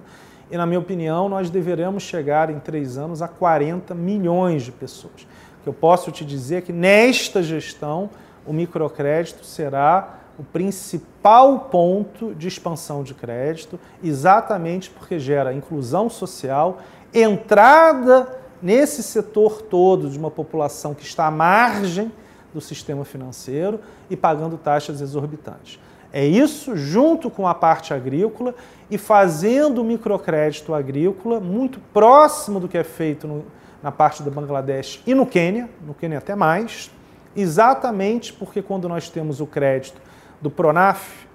E, 0.49 0.57
na 0.57 0.65
minha 0.65 0.79
opinião, 0.79 1.27
nós 1.27 1.49
deveremos 1.49 2.03
chegar 2.03 2.49
em 2.49 2.59
três 2.59 2.97
anos 2.97 3.21
a 3.21 3.27
40 3.27 3.93
milhões 3.93 4.63
de 4.63 4.71
pessoas. 4.71 5.27
O 5.59 5.63
que 5.63 5.69
eu 5.69 5.73
posso 5.73 6.11
te 6.11 6.23
dizer 6.23 6.55
é 6.57 6.61
que 6.61 6.71
nesta 6.71 7.43
gestão 7.43 8.09
o 8.45 8.53
microcrédito 8.53 9.45
será 9.45 10.19
o 10.39 10.43
principal 10.43 11.61
ponto 11.61 12.33
de 12.35 12.47
expansão 12.47 13.03
de 13.03 13.13
crédito, 13.13 13.79
exatamente 14.03 14.89
porque 14.89 15.19
gera 15.19 15.53
inclusão 15.53 16.09
social, 16.09 16.77
entrada 17.13 18.39
nesse 18.61 19.03
setor 19.03 19.61
todo 19.61 20.09
de 20.09 20.17
uma 20.17 20.31
população 20.31 20.93
que 20.93 21.03
está 21.03 21.25
à 21.25 21.31
margem 21.31 22.11
do 22.53 22.61
sistema 22.61 23.03
financeiro 23.03 23.79
e 24.09 24.15
pagando 24.15 24.57
taxas 24.57 25.01
exorbitantes. 25.01 25.79
É 26.11 26.25
isso, 26.25 26.75
junto 26.75 27.29
com 27.29 27.47
a 27.47 27.53
parte 27.53 27.93
agrícola 27.93 28.55
e 28.89 28.97
fazendo 28.97 29.81
o 29.81 29.83
microcrédito 29.83 30.73
agrícola 30.73 31.39
muito 31.39 31.79
próximo 31.93 32.59
do 32.59 32.67
que 32.67 32.77
é 32.77 32.83
feito 32.83 33.27
no, 33.27 33.45
na 33.83 33.91
parte 33.91 34.23
do 34.23 34.31
Bangladesh 34.31 35.01
e 35.05 35.13
no 35.13 35.25
Quênia, 35.25 35.69
no 35.85 35.93
Quênia 35.93 36.17
até 36.17 36.35
mais, 36.35 36.89
exatamente 37.35 38.33
porque 38.33 38.61
quando 38.61 38.87
nós 38.87 39.09
temos 39.09 39.41
o 39.41 39.45
crédito 39.45 40.01
do 40.41 40.49
Pronaf, 40.49 41.27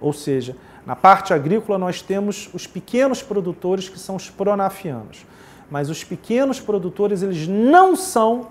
ou 0.00 0.12
seja, 0.12 0.56
na 0.84 0.96
parte 0.96 1.34
agrícola 1.34 1.78
nós 1.78 2.00
temos 2.00 2.48
os 2.54 2.66
pequenos 2.66 3.22
produtores 3.22 3.88
que 3.88 3.98
são 3.98 4.16
os 4.16 4.30
pronafianos. 4.30 5.26
Mas 5.70 5.90
os 5.90 6.04
pequenos 6.04 6.60
produtores 6.60 7.22
eles 7.22 7.46
não 7.46 7.96
são 7.96 8.48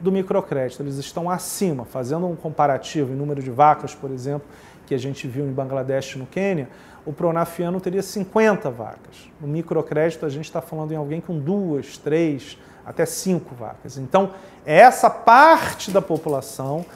do 0.00 0.12
microcrédito, 0.12 0.82
eles 0.82 0.96
estão 0.96 1.28
acima, 1.28 1.84
fazendo 1.84 2.26
um 2.26 2.36
comparativo 2.36 3.12
em 3.12 3.16
número 3.16 3.42
de 3.42 3.50
vacas, 3.50 3.94
por 3.94 4.10
exemplo, 4.10 4.46
que 4.88 4.94
a 4.94 4.98
gente 4.98 5.28
viu 5.28 5.46
em 5.46 5.52
Bangladesh 5.52 6.14
e 6.14 6.18
no 6.18 6.26
Quênia, 6.26 6.68
o 7.04 7.12
pronafiano 7.12 7.78
teria 7.78 8.02
50 8.02 8.70
vacas. 8.70 9.30
No 9.38 9.46
microcrédito 9.46 10.24
a 10.24 10.30
gente 10.30 10.46
está 10.46 10.62
falando 10.62 10.92
em 10.92 10.96
alguém 10.96 11.20
com 11.20 11.38
duas, 11.38 11.98
três, 11.98 12.58
até 12.86 13.04
cinco 13.04 13.54
vacas. 13.54 13.98
Então, 13.98 14.30
essa 14.64 15.10
parte 15.10 15.90
da 15.90 16.00
população 16.00 16.86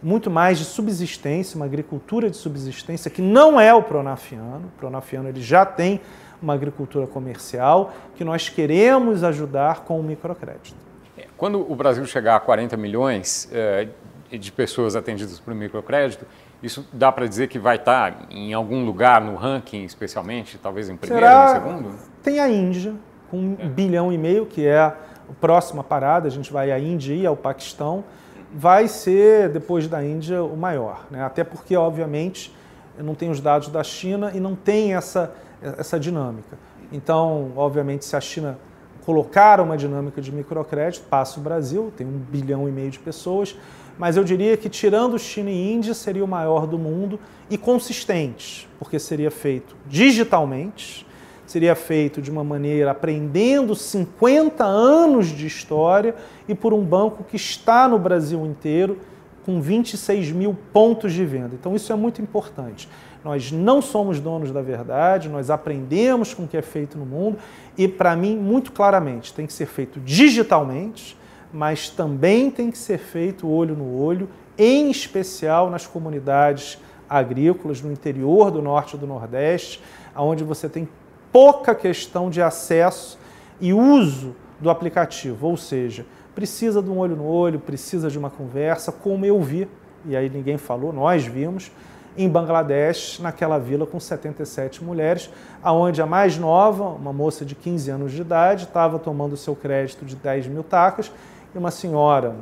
muito 0.00 0.30
mais 0.30 0.58
de 0.58 0.64
subsistência, 0.64 1.56
uma 1.56 1.66
agricultura 1.66 2.30
de 2.30 2.36
subsistência 2.36 3.10
que 3.10 3.20
não 3.20 3.60
é 3.60 3.74
o 3.74 3.82
pronafiano. 3.82 4.66
O 4.66 4.78
pronafiano 4.78 5.28
ele 5.28 5.42
já 5.42 5.66
tem 5.66 6.00
uma 6.40 6.54
agricultura 6.54 7.06
comercial 7.06 7.92
que 8.14 8.24
nós 8.24 8.48
queremos 8.48 9.24
ajudar 9.24 9.84
com 9.84 9.98
o 9.98 10.02
microcrédito. 10.02 10.76
É, 11.18 11.26
quando 11.36 11.70
o 11.70 11.74
Brasil 11.74 12.06
chegar 12.06 12.36
a 12.36 12.40
40 12.40 12.76
milhões 12.76 13.48
é, 13.52 13.88
de 14.30 14.52
pessoas 14.52 14.96
atendidas 14.96 15.38
por 15.38 15.54
microcrédito, 15.54 16.24
isso 16.62 16.86
dá 16.92 17.10
para 17.10 17.26
dizer 17.26 17.48
que 17.48 17.58
vai 17.58 17.76
estar 17.76 18.12
tá 18.12 18.26
em 18.30 18.52
algum 18.52 18.84
lugar 18.84 19.20
no 19.20 19.34
ranking, 19.36 19.84
especialmente, 19.84 20.58
talvez 20.58 20.88
em 20.88 20.96
primeiro, 20.96 21.26
Será... 21.26 21.50
em 21.50 21.54
segundo? 21.54 21.94
Tem 22.22 22.38
a 22.38 22.48
Índia, 22.48 22.94
com 23.30 23.38
um 23.38 23.56
é. 23.58 23.66
bilhão 23.66 24.12
e 24.12 24.18
meio, 24.18 24.46
que 24.46 24.66
é 24.66 24.78
a 24.78 24.94
próxima 25.40 25.82
parada, 25.82 26.28
a 26.28 26.30
gente 26.30 26.52
vai 26.52 26.70
à 26.70 26.78
Índia 26.78 27.14
e 27.14 27.24
ao 27.24 27.36
Paquistão 27.36 28.04
vai 28.52 28.88
ser, 28.88 29.48
depois 29.48 29.86
da 29.86 30.04
Índia, 30.04 30.42
o 30.42 30.56
maior. 30.56 31.06
Né? 31.10 31.22
Até 31.22 31.44
porque, 31.44 31.76
obviamente, 31.76 32.54
não 32.98 33.14
tem 33.14 33.30
os 33.30 33.40
dados 33.40 33.68
da 33.68 33.82
China 33.82 34.32
e 34.34 34.40
não 34.40 34.54
tem 34.54 34.94
essa, 34.94 35.32
essa 35.78 35.98
dinâmica. 35.98 36.58
Então, 36.92 37.52
obviamente, 37.56 38.04
se 38.04 38.16
a 38.16 38.20
China 38.20 38.58
colocar 39.04 39.60
uma 39.60 39.76
dinâmica 39.76 40.20
de 40.20 40.32
microcrédito, 40.32 41.06
passa 41.08 41.38
o 41.40 41.42
Brasil, 41.42 41.92
tem 41.96 42.06
um 42.06 42.18
bilhão 42.18 42.68
e 42.68 42.72
meio 42.72 42.90
de 42.90 42.98
pessoas, 42.98 43.56
mas 44.00 44.16
eu 44.16 44.24
diria 44.24 44.56
que, 44.56 44.70
tirando 44.70 45.18
China 45.18 45.50
e 45.50 45.72
Índia, 45.74 45.92
seria 45.92 46.24
o 46.24 46.26
maior 46.26 46.66
do 46.66 46.78
mundo 46.78 47.20
e 47.50 47.58
consistente, 47.58 48.66
porque 48.78 48.98
seria 48.98 49.30
feito 49.30 49.76
digitalmente, 49.86 51.06
seria 51.44 51.74
feito 51.74 52.22
de 52.22 52.30
uma 52.30 52.42
maneira 52.42 52.92
aprendendo 52.92 53.74
50 53.74 54.64
anos 54.64 55.26
de 55.26 55.46
história 55.46 56.14
e 56.48 56.54
por 56.54 56.72
um 56.72 56.82
banco 56.82 57.22
que 57.22 57.36
está 57.36 57.86
no 57.86 57.98
Brasil 57.98 58.46
inteiro 58.46 59.00
com 59.44 59.60
26 59.60 60.32
mil 60.32 60.56
pontos 60.72 61.12
de 61.12 61.26
venda. 61.26 61.50
Então 61.52 61.76
isso 61.76 61.92
é 61.92 61.96
muito 61.96 62.22
importante. 62.22 62.88
Nós 63.22 63.52
não 63.52 63.82
somos 63.82 64.18
donos 64.18 64.50
da 64.50 64.62
verdade, 64.62 65.28
nós 65.28 65.50
aprendemos 65.50 66.32
com 66.32 66.44
o 66.44 66.48
que 66.48 66.56
é 66.56 66.62
feito 66.62 66.96
no 66.96 67.04
mundo 67.04 67.36
e, 67.76 67.86
para 67.86 68.16
mim, 68.16 68.34
muito 68.34 68.72
claramente, 68.72 69.34
tem 69.34 69.46
que 69.46 69.52
ser 69.52 69.66
feito 69.66 70.00
digitalmente, 70.00 71.19
mas 71.52 71.88
também 71.88 72.50
tem 72.50 72.70
que 72.70 72.78
ser 72.78 72.98
feito 72.98 73.48
olho 73.48 73.74
no 73.74 74.00
olho, 74.00 74.28
em 74.56 74.90
especial 74.90 75.70
nas 75.70 75.86
comunidades 75.86 76.78
agrícolas 77.08 77.80
no 77.82 77.90
interior 77.90 78.50
do 78.50 78.62
norte 78.62 78.94
e 78.94 78.98
do 78.98 79.06
nordeste, 79.06 79.82
onde 80.14 80.44
você 80.44 80.68
tem 80.68 80.88
pouca 81.32 81.74
questão 81.74 82.30
de 82.30 82.40
acesso 82.40 83.18
e 83.60 83.72
uso 83.72 84.34
do 84.60 84.70
aplicativo, 84.70 85.48
ou 85.48 85.56
seja, 85.56 86.06
precisa 86.34 86.82
de 86.82 86.90
um 86.90 86.98
olho 86.98 87.16
no 87.16 87.26
olho, 87.26 87.58
precisa 87.58 88.08
de 88.08 88.18
uma 88.18 88.30
conversa, 88.30 88.92
como 88.92 89.24
eu 89.24 89.40
vi, 89.40 89.68
e 90.04 90.16
aí 90.16 90.28
ninguém 90.28 90.56
falou, 90.56 90.92
nós 90.92 91.26
vimos, 91.26 91.70
em 92.16 92.28
Bangladesh, 92.28 93.18
naquela 93.20 93.58
vila 93.58 93.86
com 93.86 93.98
77 93.98 94.82
mulheres, 94.82 95.30
aonde 95.62 96.02
a 96.02 96.06
mais 96.06 96.36
nova, 96.36 96.84
uma 96.84 97.12
moça 97.12 97.44
de 97.44 97.54
15 97.54 97.90
anos 97.90 98.12
de 98.12 98.20
idade, 98.20 98.64
estava 98.64 98.98
tomando 98.98 99.36
seu 99.36 99.54
crédito 99.54 100.04
de 100.04 100.16
10 100.16 100.48
mil 100.48 100.62
tacas, 100.62 101.10
e 101.54 101.58
uma 101.58 101.70
senhora, 101.70 102.34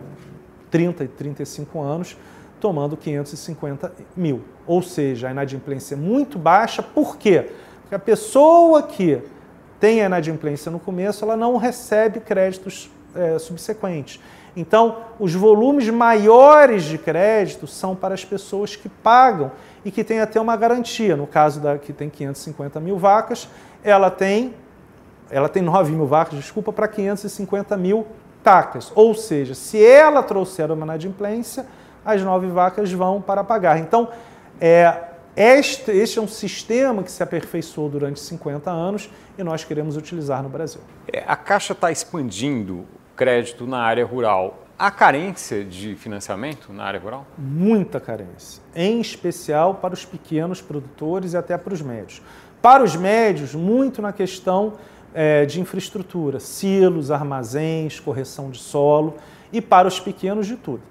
30 0.70 1.04
e 1.04 1.08
35 1.08 1.80
anos, 1.80 2.16
tomando 2.60 2.96
550 2.96 3.92
mil. 4.16 4.42
Ou 4.66 4.82
seja, 4.82 5.28
a 5.28 5.30
inadimplência 5.30 5.94
é 5.94 5.98
muito 5.98 6.38
baixa, 6.38 6.82
por 6.82 7.16
quê? 7.16 7.50
Porque 7.82 7.94
a 7.94 7.98
pessoa 7.98 8.82
que 8.82 9.22
tem 9.80 10.02
a 10.02 10.06
inadimplência 10.06 10.70
no 10.70 10.78
começo, 10.78 11.24
ela 11.24 11.36
não 11.36 11.56
recebe 11.56 12.20
créditos 12.20 12.90
é, 13.14 13.38
subsequentes. 13.38 14.20
Então, 14.56 14.98
os 15.20 15.34
volumes 15.34 15.88
maiores 15.88 16.84
de 16.84 16.98
crédito 16.98 17.66
são 17.66 17.94
para 17.94 18.14
as 18.14 18.24
pessoas 18.24 18.74
que 18.74 18.88
pagam 18.88 19.52
e 19.84 19.90
que 19.90 20.02
têm 20.02 20.20
até 20.20 20.40
uma 20.40 20.56
garantia. 20.56 21.16
No 21.16 21.26
caso 21.26 21.60
da 21.60 21.78
que 21.78 21.92
tem 21.92 22.10
550 22.10 22.80
mil 22.80 22.98
vacas, 22.98 23.48
ela 23.84 24.10
tem, 24.10 24.54
ela 25.30 25.48
tem 25.48 25.62
9 25.62 25.92
mil 25.92 26.06
vacas, 26.06 26.38
desculpa, 26.38 26.72
para 26.72 26.88
550 26.88 27.76
mil 27.76 28.06
Ou 28.94 29.14
seja, 29.14 29.54
se 29.54 29.84
ela 29.84 30.22
trouxer 30.22 30.70
uma 30.70 30.84
inadimplência, 30.84 31.66
as 32.04 32.22
nove 32.22 32.48
vacas 32.48 32.90
vão 32.92 33.20
para 33.20 33.44
pagar. 33.44 33.78
Então, 33.78 34.08
é, 34.60 35.08
Este, 35.40 35.92
este 35.92 36.18
é 36.18 36.22
um 36.22 36.26
sistema 36.26 37.00
que 37.00 37.12
se 37.12 37.22
aperfeiçoou 37.22 37.88
durante 37.88 38.18
50 38.18 38.72
anos 38.72 39.08
e 39.38 39.44
nós 39.44 39.62
queremos 39.62 39.96
utilizar 39.96 40.42
no 40.42 40.48
Brasil. 40.48 40.80
É, 41.12 41.22
a 41.28 41.36
Caixa 41.36 41.74
está 41.74 41.92
expandindo 41.92 42.84
crédito 43.14 43.64
na 43.64 43.78
área 43.78 44.04
rural. 44.04 44.64
Há 44.76 44.90
carência 44.90 45.64
de 45.64 45.94
financiamento 45.94 46.72
na 46.72 46.82
área 46.82 46.98
rural? 46.98 47.24
Muita 47.38 48.00
carência, 48.00 48.60
em 48.74 49.00
especial 49.00 49.74
para 49.74 49.94
os 49.94 50.04
pequenos 50.04 50.60
produtores 50.60 51.34
e 51.34 51.36
até 51.36 51.56
para 51.56 51.72
os 51.72 51.82
médios. 51.82 52.20
Para 52.60 52.82
os 52.82 52.96
médios, 52.96 53.54
muito 53.54 54.02
na 54.02 54.12
questão 54.12 54.72
é, 55.14 55.44
de 55.44 55.60
infraestrutura, 55.60 56.40
silos, 56.40 57.10
armazéns, 57.10 58.00
correção 58.00 58.50
de 58.50 58.58
solo, 58.58 59.14
e 59.52 59.60
para 59.60 59.88
os 59.88 59.98
pequenos 59.98 60.46
de 60.46 60.56
tudo. 60.56 60.82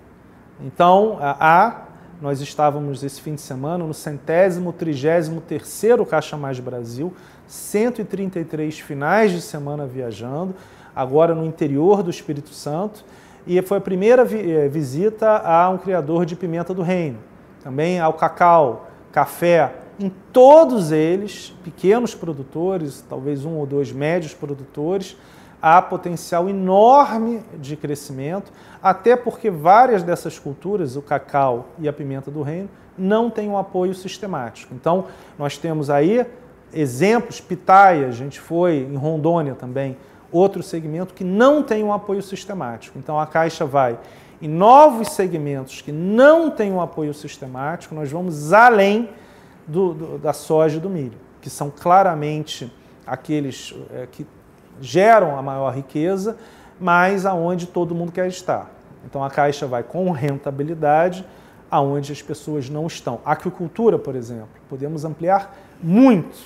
Então, 0.59 1.17
há, 1.21 1.83
nós 2.21 2.41
estávamos 2.41 3.03
esse 3.03 3.21
fim 3.21 3.35
de 3.35 3.41
semana 3.41 3.85
no 3.85 3.93
centésimo, 3.93 4.73
trigésimo 4.73 5.39
terceiro 5.39 6.05
Caixa 6.05 6.35
Mais 6.35 6.59
Brasil, 6.59 7.13
133 7.47 8.79
finais 8.79 9.31
de 9.31 9.41
semana 9.41 9.85
viajando, 9.85 10.55
agora 10.95 11.35
no 11.35 11.45
interior 11.45 12.01
do 12.01 12.09
Espírito 12.09 12.49
Santo, 12.49 13.05
e 13.45 13.61
foi 13.61 13.77
a 13.77 13.81
primeira 13.81 14.25
vi 14.25 14.51
eh, 14.51 14.67
visita 14.67 15.37
a 15.37 15.69
um 15.69 15.77
criador 15.77 16.25
de 16.25 16.35
pimenta 16.35 16.73
do 16.73 16.81
reino, 16.81 17.19
também 17.63 17.99
ao 17.99 18.13
cacau, 18.13 18.89
café, 19.11 19.73
em 19.99 20.11
todos 20.31 20.91
eles, 20.91 21.53
pequenos 21.63 22.13
produtores, 22.13 23.03
talvez 23.09 23.45
um 23.45 23.55
ou 23.55 23.65
dois 23.65 23.91
médios 23.91 24.33
produtores, 24.33 25.17
há 25.61 25.81
potencial 25.81 26.47
enorme 26.47 27.41
de 27.59 27.75
crescimento, 27.75 28.51
até 28.81 29.15
porque 29.15 29.49
várias 29.49 30.03
dessas 30.03 30.37
culturas, 30.37 30.95
o 30.95 31.01
cacau 31.01 31.69
e 31.79 31.87
a 31.87 31.93
pimenta 31.93 32.29
do 32.29 32.43
reino, 32.43 32.69
não 32.97 33.29
têm 33.29 33.49
um 33.49 33.57
apoio 33.57 33.93
sistemático. 33.93 34.73
Então, 34.73 35.05
nós 35.37 35.57
temos 35.57 35.89
aí 35.89 36.25
exemplos, 36.73 37.39
Pitaia, 37.39 38.07
a 38.07 38.11
gente 38.11 38.39
foi 38.39 38.87
em 38.91 38.95
Rondônia 38.95 39.55
também, 39.55 39.97
outro 40.31 40.61
segmento 40.61 41.13
que 41.13 41.23
não 41.23 41.63
tem 41.63 41.83
um 41.83 41.93
apoio 41.93 42.21
sistemático. 42.21 42.99
Então, 42.99 43.19
a 43.19 43.25
Caixa 43.25 43.65
vai 43.65 43.97
em 44.41 44.47
novos 44.47 45.09
segmentos 45.09 45.81
que 45.81 45.91
não 45.91 46.51
têm 46.51 46.71
um 46.71 46.81
apoio 46.81 47.13
sistemático, 47.13 47.95
nós 47.95 48.11
vamos 48.11 48.53
além 48.53 49.09
do, 49.67 49.93
do, 49.93 50.17
da 50.17 50.33
soja 50.33 50.77
e 50.77 50.79
do 50.79 50.89
milho, 50.89 51.17
que 51.41 51.49
são 51.49 51.69
claramente 51.69 52.71
aqueles 53.05 53.75
é, 53.91 54.07
que 54.09 54.25
geram 54.79 55.37
a 55.37 55.41
maior 55.41 55.73
riqueza, 55.73 56.37
mas 56.79 57.25
aonde 57.25 57.67
todo 57.67 57.93
mundo 57.93 58.11
quer 58.11 58.27
estar. 58.27 58.71
Então 59.05 59.23
a 59.23 59.29
Caixa 59.29 59.67
vai 59.67 59.83
com 59.83 60.11
rentabilidade 60.11 61.25
aonde 61.69 62.11
as 62.11 62.21
pessoas 62.21 62.69
não 62.69 62.87
estão. 62.87 63.19
Aquicultura, 63.25 63.99
por 63.99 64.15
exemplo, 64.15 64.49
podemos 64.69 65.03
ampliar 65.03 65.55
muito. 65.81 66.37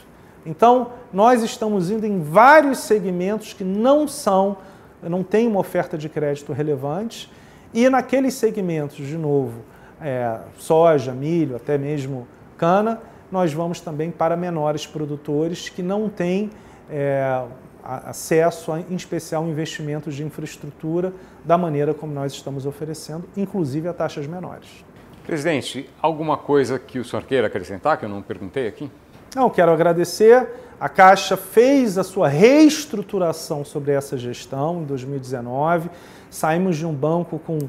Então, 0.45 0.93
nós 1.13 1.43
estamos 1.43 1.91
indo 1.91 2.05
em 2.05 2.19
vários 2.19 2.79
segmentos 2.79 3.53
que 3.53 3.63
não 3.63 4.07
são, 4.07 4.57
não 5.03 5.23
têm 5.23 5.47
uma 5.47 5.59
oferta 5.59 5.97
de 5.97 6.09
crédito 6.09 6.51
relevante, 6.51 7.31
e 7.73 7.87
naqueles 7.89 8.33
segmentos, 8.33 9.05
de 9.05 9.17
novo, 9.17 9.61
é, 10.01 10.39
soja, 10.57 11.13
milho, 11.13 11.55
até 11.55 11.77
mesmo 11.77 12.27
cana, 12.57 12.99
nós 13.31 13.53
vamos 13.53 13.79
também 13.79 14.11
para 14.11 14.35
menores 14.35 14.85
produtores 14.85 15.69
que 15.69 15.81
não 15.81 16.09
têm 16.09 16.49
é, 16.89 17.43
acesso, 17.83 18.71
a, 18.71 18.79
em 18.79 18.95
especial, 18.95 19.45
investimentos 19.47 20.15
de 20.15 20.23
infraestrutura 20.23 21.13
da 21.43 21.57
maneira 21.57 21.93
como 21.93 22.13
nós 22.13 22.33
estamos 22.33 22.65
oferecendo, 22.65 23.23
inclusive 23.35 23.87
a 23.87 23.93
taxas 23.93 24.27
menores. 24.27 24.85
Presidente, 25.25 25.89
alguma 26.01 26.37
coisa 26.37 26.77
que 26.77 26.99
o 26.99 27.05
senhor 27.05 27.23
queira 27.23 27.47
acrescentar 27.47 27.97
que 27.97 28.05
eu 28.05 28.09
não 28.09 28.21
perguntei 28.21 28.67
aqui? 28.67 28.91
Não, 29.35 29.49
quero 29.49 29.71
agradecer. 29.71 30.47
A 30.79 30.89
Caixa 30.89 31.37
fez 31.37 31.97
a 31.97 32.03
sua 32.03 32.27
reestruturação 32.27 33.63
sobre 33.63 33.91
essa 33.91 34.17
gestão 34.17 34.81
em 34.81 34.85
2019. 34.85 35.89
Saímos 36.29 36.75
de 36.75 36.85
um 36.85 36.93
banco 36.93 37.39
com 37.39 37.59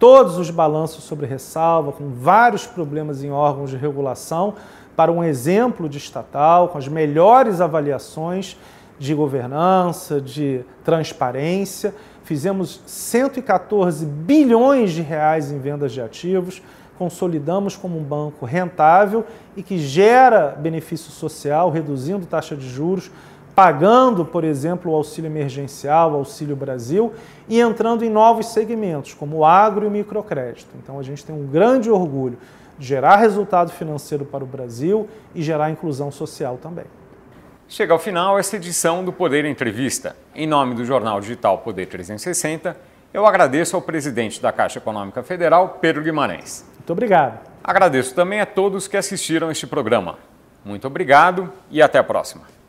todos 0.00 0.38
os 0.38 0.50
balanços 0.50 1.04
sobre 1.04 1.26
ressalva, 1.26 1.92
com 1.92 2.08
vários 2.08 2.66
problemas 2.66 3.22
em 3.22 3.30
órgãos 3.30 3.68
de 3.68 3.76
regulação, 3.76 4.54
para 4.96 5.12
um 5.12 5.22
exemplo 5.22 5.90
de 5.90 5.98
estatal, 5.98 6.68
com 6.70 6.78
as 6.78 6.88
melhores 6.88 7.60
avaliações 7.60 8.56
de 8.98 9.14
governança, 9.14 10.18
de 10.18 10.62
transparência. 10.82 11.94
Fizemos 12.24 12.80
114 12.86 14.06
bilhões 14.06 14.92
de 14.92 15.02
reais 15.02 15.52
em 15.52 15.58
vendas 15.58 15.92
de 15.92 16.00
ativos, 16.00 16.62
consolidamos 16.98 17.76
como 17.76 17.98
um 17.98 18.02
banco 18.02 18.46
rentável 18.46 19.24
e 19.54 19.62
que 19.62 19.78
gera 19.78 20.56
benefício 20.58 21.10
social, 21.10 21.70
reduzindo 21.70 22.24
taxa 22.24 22.56
de 22.56 22.68
juros, 22.68 23.10
pagando, 23.60 24.24
por 24.24 24.42
exemplo, 24.42 24.90
o 24.90 24.94
auxílio 24.94 25.28
emergencial, 25.28 26.12
o 26.12 26.14
Auxílio 26.14 26.56
Brasil, 26.56 27.12
e 27.46 27.60
entrando 27.60 28.02
em 28.02 28.08
novos 28.08 28.54
segmentos, 28.54 29.12
como 29.12 29.36
o 29.36 29.44
agro 29.44 29.84
e 29.84 29.88
o 29.88 29.90
microcrédito. 29.90 30.70
Então 30.82 30.98
a 30.98 31.02
gente 31.02 31.22
tem 31.26 31.36
um 31.36 31.46
grande 31.46 31.90
orgulho 31.90 32.38
de 32.78 32.86
gerar 32.86 33.16
resultado 33.16 33.70
financeiro 33.70 34.24
para 34.24 34.42
o 34.42 34.46
Brasil 34.46 35.06
e 35.34 35.42
gerar 35.42 35.70
inclusão 35.70 36.10
social 36.10 36.56
também. 36.56 36.86
Chega 37.68 37.92
ao 37.92 37.98
final 37.98 38.38
esta 38.38 38.56
edição 38.56 39.04
do 39.04 39.12
Poder 39.12 39.44
Entrevista. 39.44 40.16
Em 40.34 40.46
nome 40.46 40.74
do 40.74 40.82
jornal 40.82 41.20
digital 41.20 41.58
Poder 41.58 41.84
360, 41.84 42.74
eu 43.12 43.26
agradeço 43.26 43.76
ao 43.76 43.82
presidente 43.82 44.40
da 44.40 44.50
Caixa 44.50 44.78
Econômica 44.78 45.22
Federal, 45.22 45.76
Pedro 45.82 46.02
Guimarães. 46.02 46.64
Muito 46.76 46.92
obrigado. 46.94 47.40
Agradeço 47.62 48.14
também 48.14 48.40
a 48.40 48.46
todos 48.46 48.88
que 48.88 48.96
assistiram 48.96 49.50
este 49.50 49.66
programa. 49.66 50.16
Muito 50.64 50.86
obrigado 50.86 51.52
e 51.70 51.82
até 51.82 51.98
a 51.98 52.02
próxima. 52.02 52.59